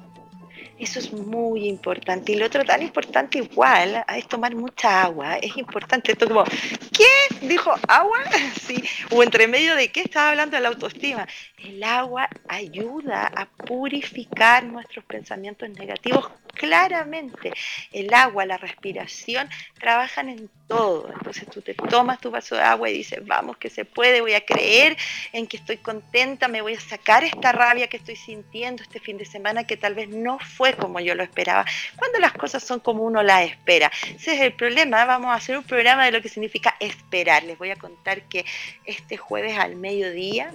[0.82, 2.32] Eso es muy importante.
[2.32, 5.36] Y lo otro tan importante igual es tomar mucha agua.
[5.36, 7.46] Es importante esto como, ¿qué?
[7.46, 8.18] ¿Dijo agua?
[8.62, 8.82] Sí.
[9.10, 11.26] O entre medio de qué estaba hablando de la autoestima.
[11.58, 17.52] El agua ayuda a purificar nuestros pensamientos negativos claramente.
[17.92, 22.94] El agua, la respiración, trabajan en Entonces tú te tomas tu vaso de agua y
[22.94, 24.96] dices, vamos, que se puede, voy a creer
[25.32, 29.18] en que estoy contenta, me voy a sacar esta rabia que estoy sintiendo este fin
[29.18, 31.64] de semana que tal vez no fue como yo lo esperaba.
[31.96, 33.90] Cuando las cosas son como uno las espera.
[34.14, 35.04] Ese es el problema.
[35.04, 37.44] Vamos a hacer un programa de lo que significa esperar.
[37.44, 38.44] Les voy a contar que
[38.84, 40.52] este jueves al mediodía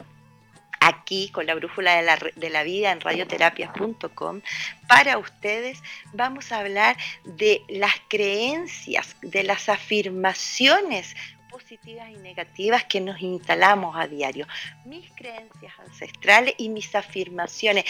[0.88, 4.42] aquí con la brújula de la, de la vida en radioterapias.com.
[4.88, 5.82] Para ustedes
[6.14, 11.16] vamos a hablar de las creencias, de las afirmaciones
[11.58, 14.46] positivas y negativas que nos instalamos a diario.
[14.86, 17.84] Mis creencias ancestrales y mis afirmaciones.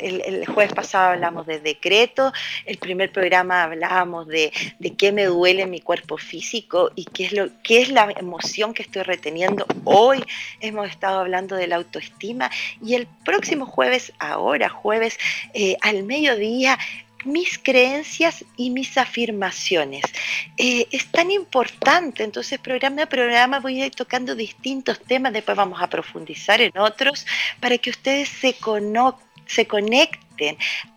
[0.00, 2.32] El, jueves pasado hablamos de decreto,
[2.64, 7.32] el primer programa hablábamos de, de, qué me duele mi cuerpo físico y qué es,
[7.32, 9.66] lo, qué es la emoción que estoy reteniendo.
[9.84, 10.24] Hoy
[10.60, 12.50] hemos estado hablando de la autoestima
[12.82, 15.18] y el próximo jueves, ahora jueves,
[15.52, 16.78] eh, al mediodía,
[17.24, 20.04] mis creencias y mis afirmaciones.
[20.56, 25.56] Eh, es tan importante, entonces programa a programa voy a ir tocando distintos temas, después
[25.56, 27.26] vamos a profundizar en otros,
[27.60, 30.23] para que ustedes se, cono se conecten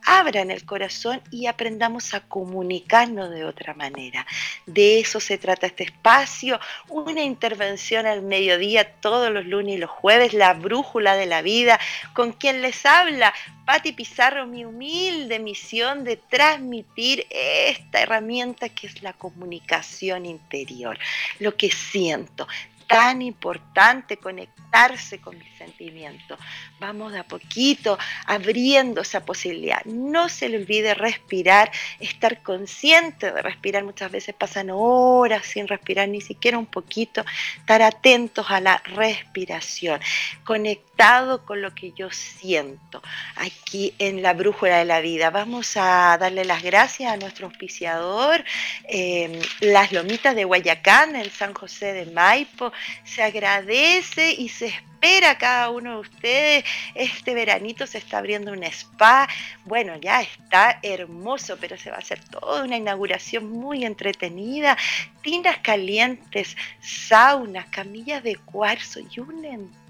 [0.06, 4.26] abran el corazón y aprendamos a comunicarnos de otra manera.
[4.66, 6.60] De eso se trata este espacio,
[6.90, 11.80] una intervención al mediodía todos los lunes y los jueves, la brújula de la vida,
[12.14, 13.34] con quien les habla
[13.66, 20.98] Patti Pizarro, mi humilde misión de transmitir esta herramienta que es la comunicación interior,
[21.40, 22.48] lo que siento,
[22.88, 26.40] tan importante conectarse con mis sentimientos.
[26.80, 29.84] Vamos de a poquito abriendo esa posibilidad.
[29.86, 33.84] No se le olvide respirar, estar consciente de respirar.
[33.84, 37.26] Muchas veces pasan horas sin respirar, ni siquiera un poquito.
[37.58, 40.00] Estar atentos a la respiración,
[40.44, 43.02] conectado con lo que yo siento
[43.36, 45.30] aquí en la brújula de la vida.
[45.30, 48.44] Vamos a darle las gracias a nuestro auspiciador,
[48.88, 52.72] eh, las lomitas de Guayacán, en San José de Maipo,
[53.04, 56.66] se agradece y se espera a cada uno de ustedes.
[56.96, 59.28] Este veranito se está abriendo un spa.
[59.66, 64.78] Bueno, ya está hermoso, pero se va a hacer toda una inauguración muy entretenida.
[65.22, 69.87] Tinas calientes, saunas, camillas de cuarzo y un entorno.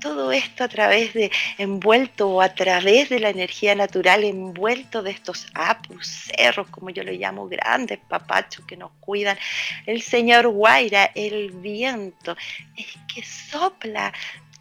[0.00, 5.12] Todo esto a través de, envuelto o a través de la energía natural, envuelto de
[5.12, 9.38] estos apus, cerros, como yo lo llamo, grandes papachos que nos cuidan.
[9.86, 12.36] El señor Guaira, el viento,
[12.76, 14.12] es que sopla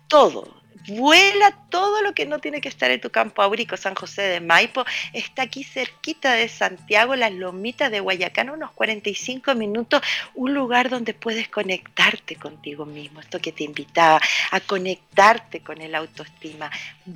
[0.08, 3.78] todo, vuela todo lo que no tiene que estar en tu campo aurico.
[3.78, 9.56] San José de Maipo está aquí cerquita de Santiago, las lomitas de Guayacán, unos 45
[9.56, 10.02] minutos,
[10.36, 13.20] un lugar donde puedes conectarte contigo mismo.
[13.20, 14.20] Esto que te invitaba
[14.52, 16.72] a conectarte con el autoestima.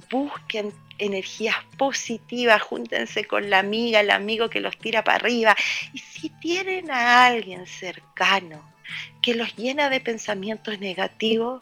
[0.10, 5.56] Busquen energías positivas, júntense con la amiga, el amigo que los tira para arriba.
[5.94, 8.74] Y si tienen a alguien cercano
[9.22, 11.62] que los llena de pensamientos negativos,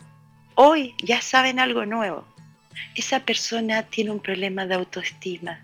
[0.55, 2.25] hoy ya saben algo nuevo.
[2.95, 5.59] Esa persona tiene un problema de autoestima,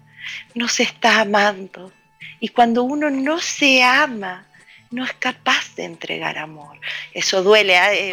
[0.55, 1.91] no se está amando.
[2.39, 4.45] Y cuando uno no se ama,
[4.91, 6.79] no es capaz de entregar amor.
[7.13, 8.11] Eso duele, ¿eh?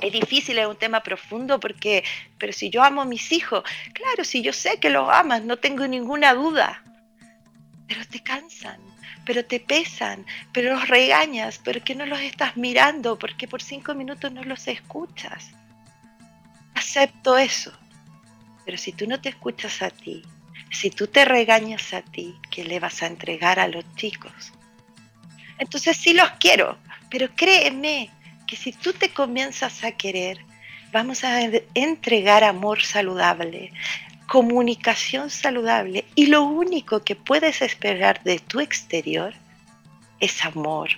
[0.00, 2.04] es difícil, es un tema profundo porque,
[2.38, 5.56] pero si yo amo a mis hijos, claro, si yo sé que los amas, no
[5.56, 6.82] tengo ninguna duda,
[7.88, 8.80] pero te cansan,
[9.24, 13.94] pero te pesan, pero los regañas, pero que no los estás mirando, porque por cinco
[13.94, 15.55] minutos no los escuchas
[16.76, 17.72] acepto eso.
[18.64, 20.22] Pero si tú no te escuchas a ti,
[20.70, 24.52] si tú te regañas a ti, ¿qué le vas a entregar a los chicos?
[25.58, 26.78] Entonces sí los quiero,
[27.10, 28.10] pero créeme
[28.46, 30.38] que si tú te comienzas a querer,
[30.92, 31.40] vamos a
[31.74, 33.72] entregar amor saludable,
[34.28, 39.34] comunicación saludable y lo único que puedes esperar de tu exterior
[40.20, 40.90] es amor,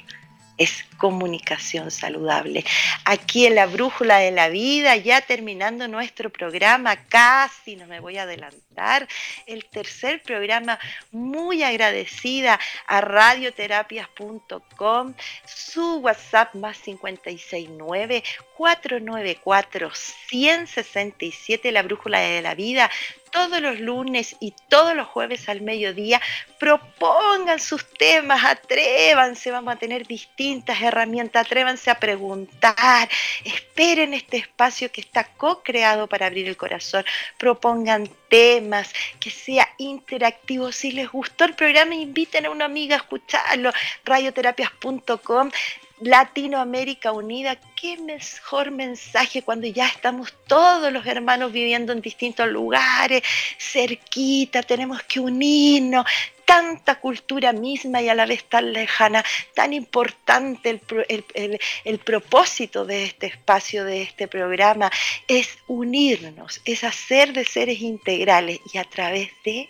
[0.58, 2.64] es comunicación saludable.
[3.04, 8.16] Aquí en la Brújula de la Vida, ya terminando nuestro programa, casi no me voy
[8.18, 9.06] a adelantar,
[9.46, 10.78] el tercer programa,
[11.12, 15.14] muy agradecida a radioterapias.com,
[15.46, 18.24] su WhatsApp más 569
[18.56, 22.90] 494 167, la Brújula de la Vida,
[23.30, 26.20] todos los lunes y todos los jueves al mediodía.
[26.58, 33.08] Propongan sus temas, atrévanse, vamos a tener distintas herramientas, atrévanse a preguntar,
[33.44, 37.04] esperen este espacio que está co-creado para abrir el corazón,
[37.38, 40.72] propongan temas, que sea interactivo.
[40.72, 43.72] Si les gustó el programa, inviten a una amiga a escucharlo,
[44.04, 45.50] radioterapias.com
[46.00, 53.22] Latinoamérica Unida, qué mejor mensaje cuando ya estamos todos los hermanos viviendo en distintos lugares,
[53.58, 56.06] cerquita, tenemos que unirnos,
[56.44, 59.24] tanta cultura misma y a la vez tan lejana,
[59.54, 64.90] tan importante el, el, propósito de este espacio, de este programa,
[65.26, 69.68] es unirnos, es hacer de seres integrales y a través de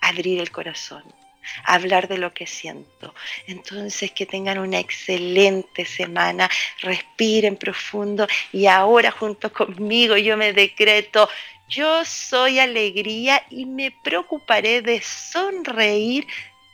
[0.00, 1.17] abrir el corazón
[1.64, 3.14] hablar de lo que siento.
[3.46, 6.48] Entonces, que tengan una excelente semana,
[6.80, 11.28] respiren profundo y ahora junto conmigo yo me decreto,
[11.68, 16.26] yo soy alegría y me preocuparé de sonreír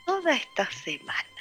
[0.07, 1.34] toda esta semana.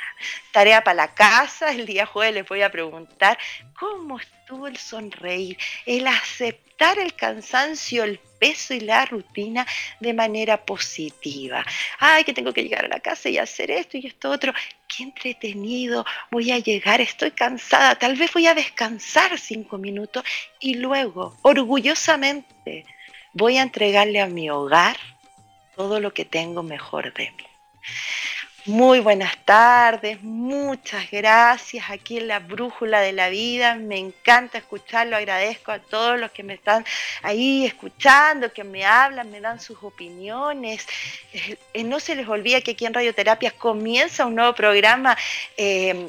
[0.51, 3.37] Tarea para la casa, el día jueves les voy a preguntar
[3.79, 6.63] cómo estuvo el sonreír, el aceptar
[6.97, 9.65] el cansancio, el peso y la rutina
[9.99, 11.65] de manera positiva.
[11.99, 14.53] Ay, que tengo que llegar a la casa y hacer esto y esto otro.
[14.87, 20.23] Qué entretenido, voy a llegar, estoy cansada, tal vez voy a descansar cinco minutos
[20.59, 22.85] y luego, orgullosamente,
[23.33, 24.97] voy a entregarle a mi hogar
[25.75, 27.47] todo lo que tengo mejor de mí.
[28.65, 33.75] Muy buenas tardes, muchas gracias aquí en la Brújula de la Vida.
[33.75, 36.85] Me encanta escucharlo, agradezco a todos los que me están
[37.23, 40.87] ahí escuchando, que me hablan, me dan sus opiniones.
[41.33, 45.17] Eh, no se les olvida que aquí en Radioterapias comienza un nuevo programa.
[45.57, 46.07] Eh,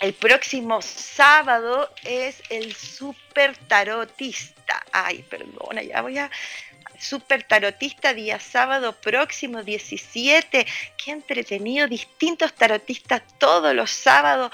[0.00, 4.84] el próximo sábado es el Super Tarotista.
[4.90, 6.28] Ay, perdona, ya voy a
[7.02, 10.64] Super Tarotista, día sábado próximo 17.
[10.96, 14.52] Qué entretenido, distintos tarotistas todos los sábados.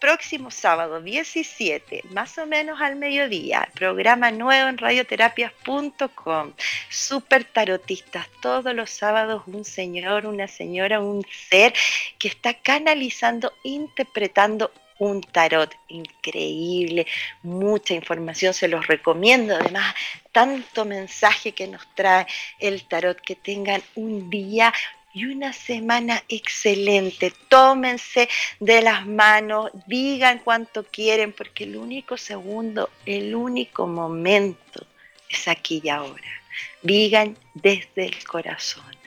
[0.00, 6.52] Próximo sábado 17, más o menos al mediodía, programa nuevo en radioterapias.com.
[6.90, 11.74] Super tarotistas, todos los sábados un señor, una señora, un ser
[12.18, 17.06] que está canalizando, interpretando un tarot increíble,
[17.42, 19.56] mucha información, se los recomiendo.
[19.56, 19.94] Además,
[20.32, 22.26] tanto mensaje que nos trae
[22.58, 24.72] el tarot, que tengan un día
[25.12, 27.32] y una semana excelente.
[27.48, 28.28] Tómense
[28.60, 34.86] de las manos, digan cuánto quieren, porque el único segundo, el único momento
[35.28, 36.22] es aquí y ahora.
[36.82, 38.98] Digan desde el corazón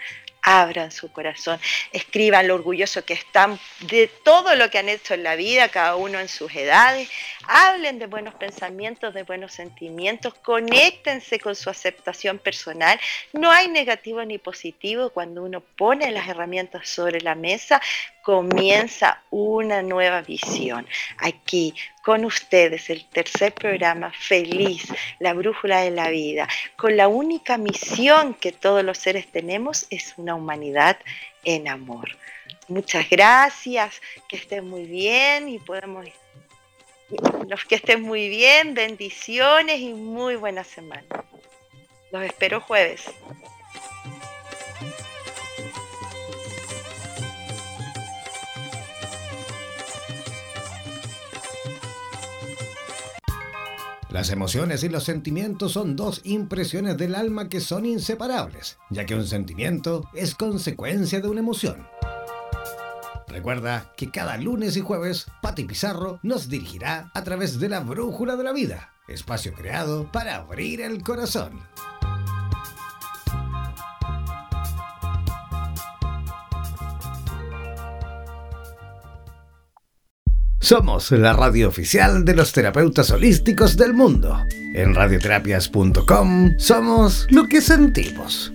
[0.41, 1.59] abran su corazón,
[1.91, 5.95] escriban lo orgulloso que están de todo lo que han hecho en la vida, cada
[5.95, 7.09] uno en sus edades,
[7.47, 12.99] hablen de buenos pensamientos, de buenos sentimientos, conéctense con su aceptación personal.
[13.33, 17.81] No hay negativo ni positivo cuando uno pone las herramientas sobre la mesa,
[18.23, 20.87] comienza una nueva visión.
[21.17, 21.73] Aquí
[22.03, 24.85] con ustedes el tercer programa feliz,
[25.19, 30.13] la brújula de la vida, con la única misión que todos los seres tenemos es
[30.17, 30.97] una humanidad
[31.43, 32.17] en amor.
[32.67, 36.05] Muchas gracias, que estén muy bien y podemos
[37.47, 41.03] los que estén muy bien, bendiciones y muy buena semana.
[42.11, 43.03] Los espero jueves.
[54.09, 59.15] Las emociones y los sentimientos son dos impresiones del alma que son inseparables, ya que
[59.15, 61.87] un sentimiento es consecuencia de una emoción.
[63.31, 68.35] Recuerda que cada lunes y jueves Pati Pizarro nos dirigirá a través de la Brújula
[68.35, 71.61] de la Vida, espacio creado para abrir el corazón.
[80.59, 84.37] Somos la radio oficial de los terapeutas holísticos del mundo.
[84.73, 88.53] En radioterapias.com somos lo que sentimos.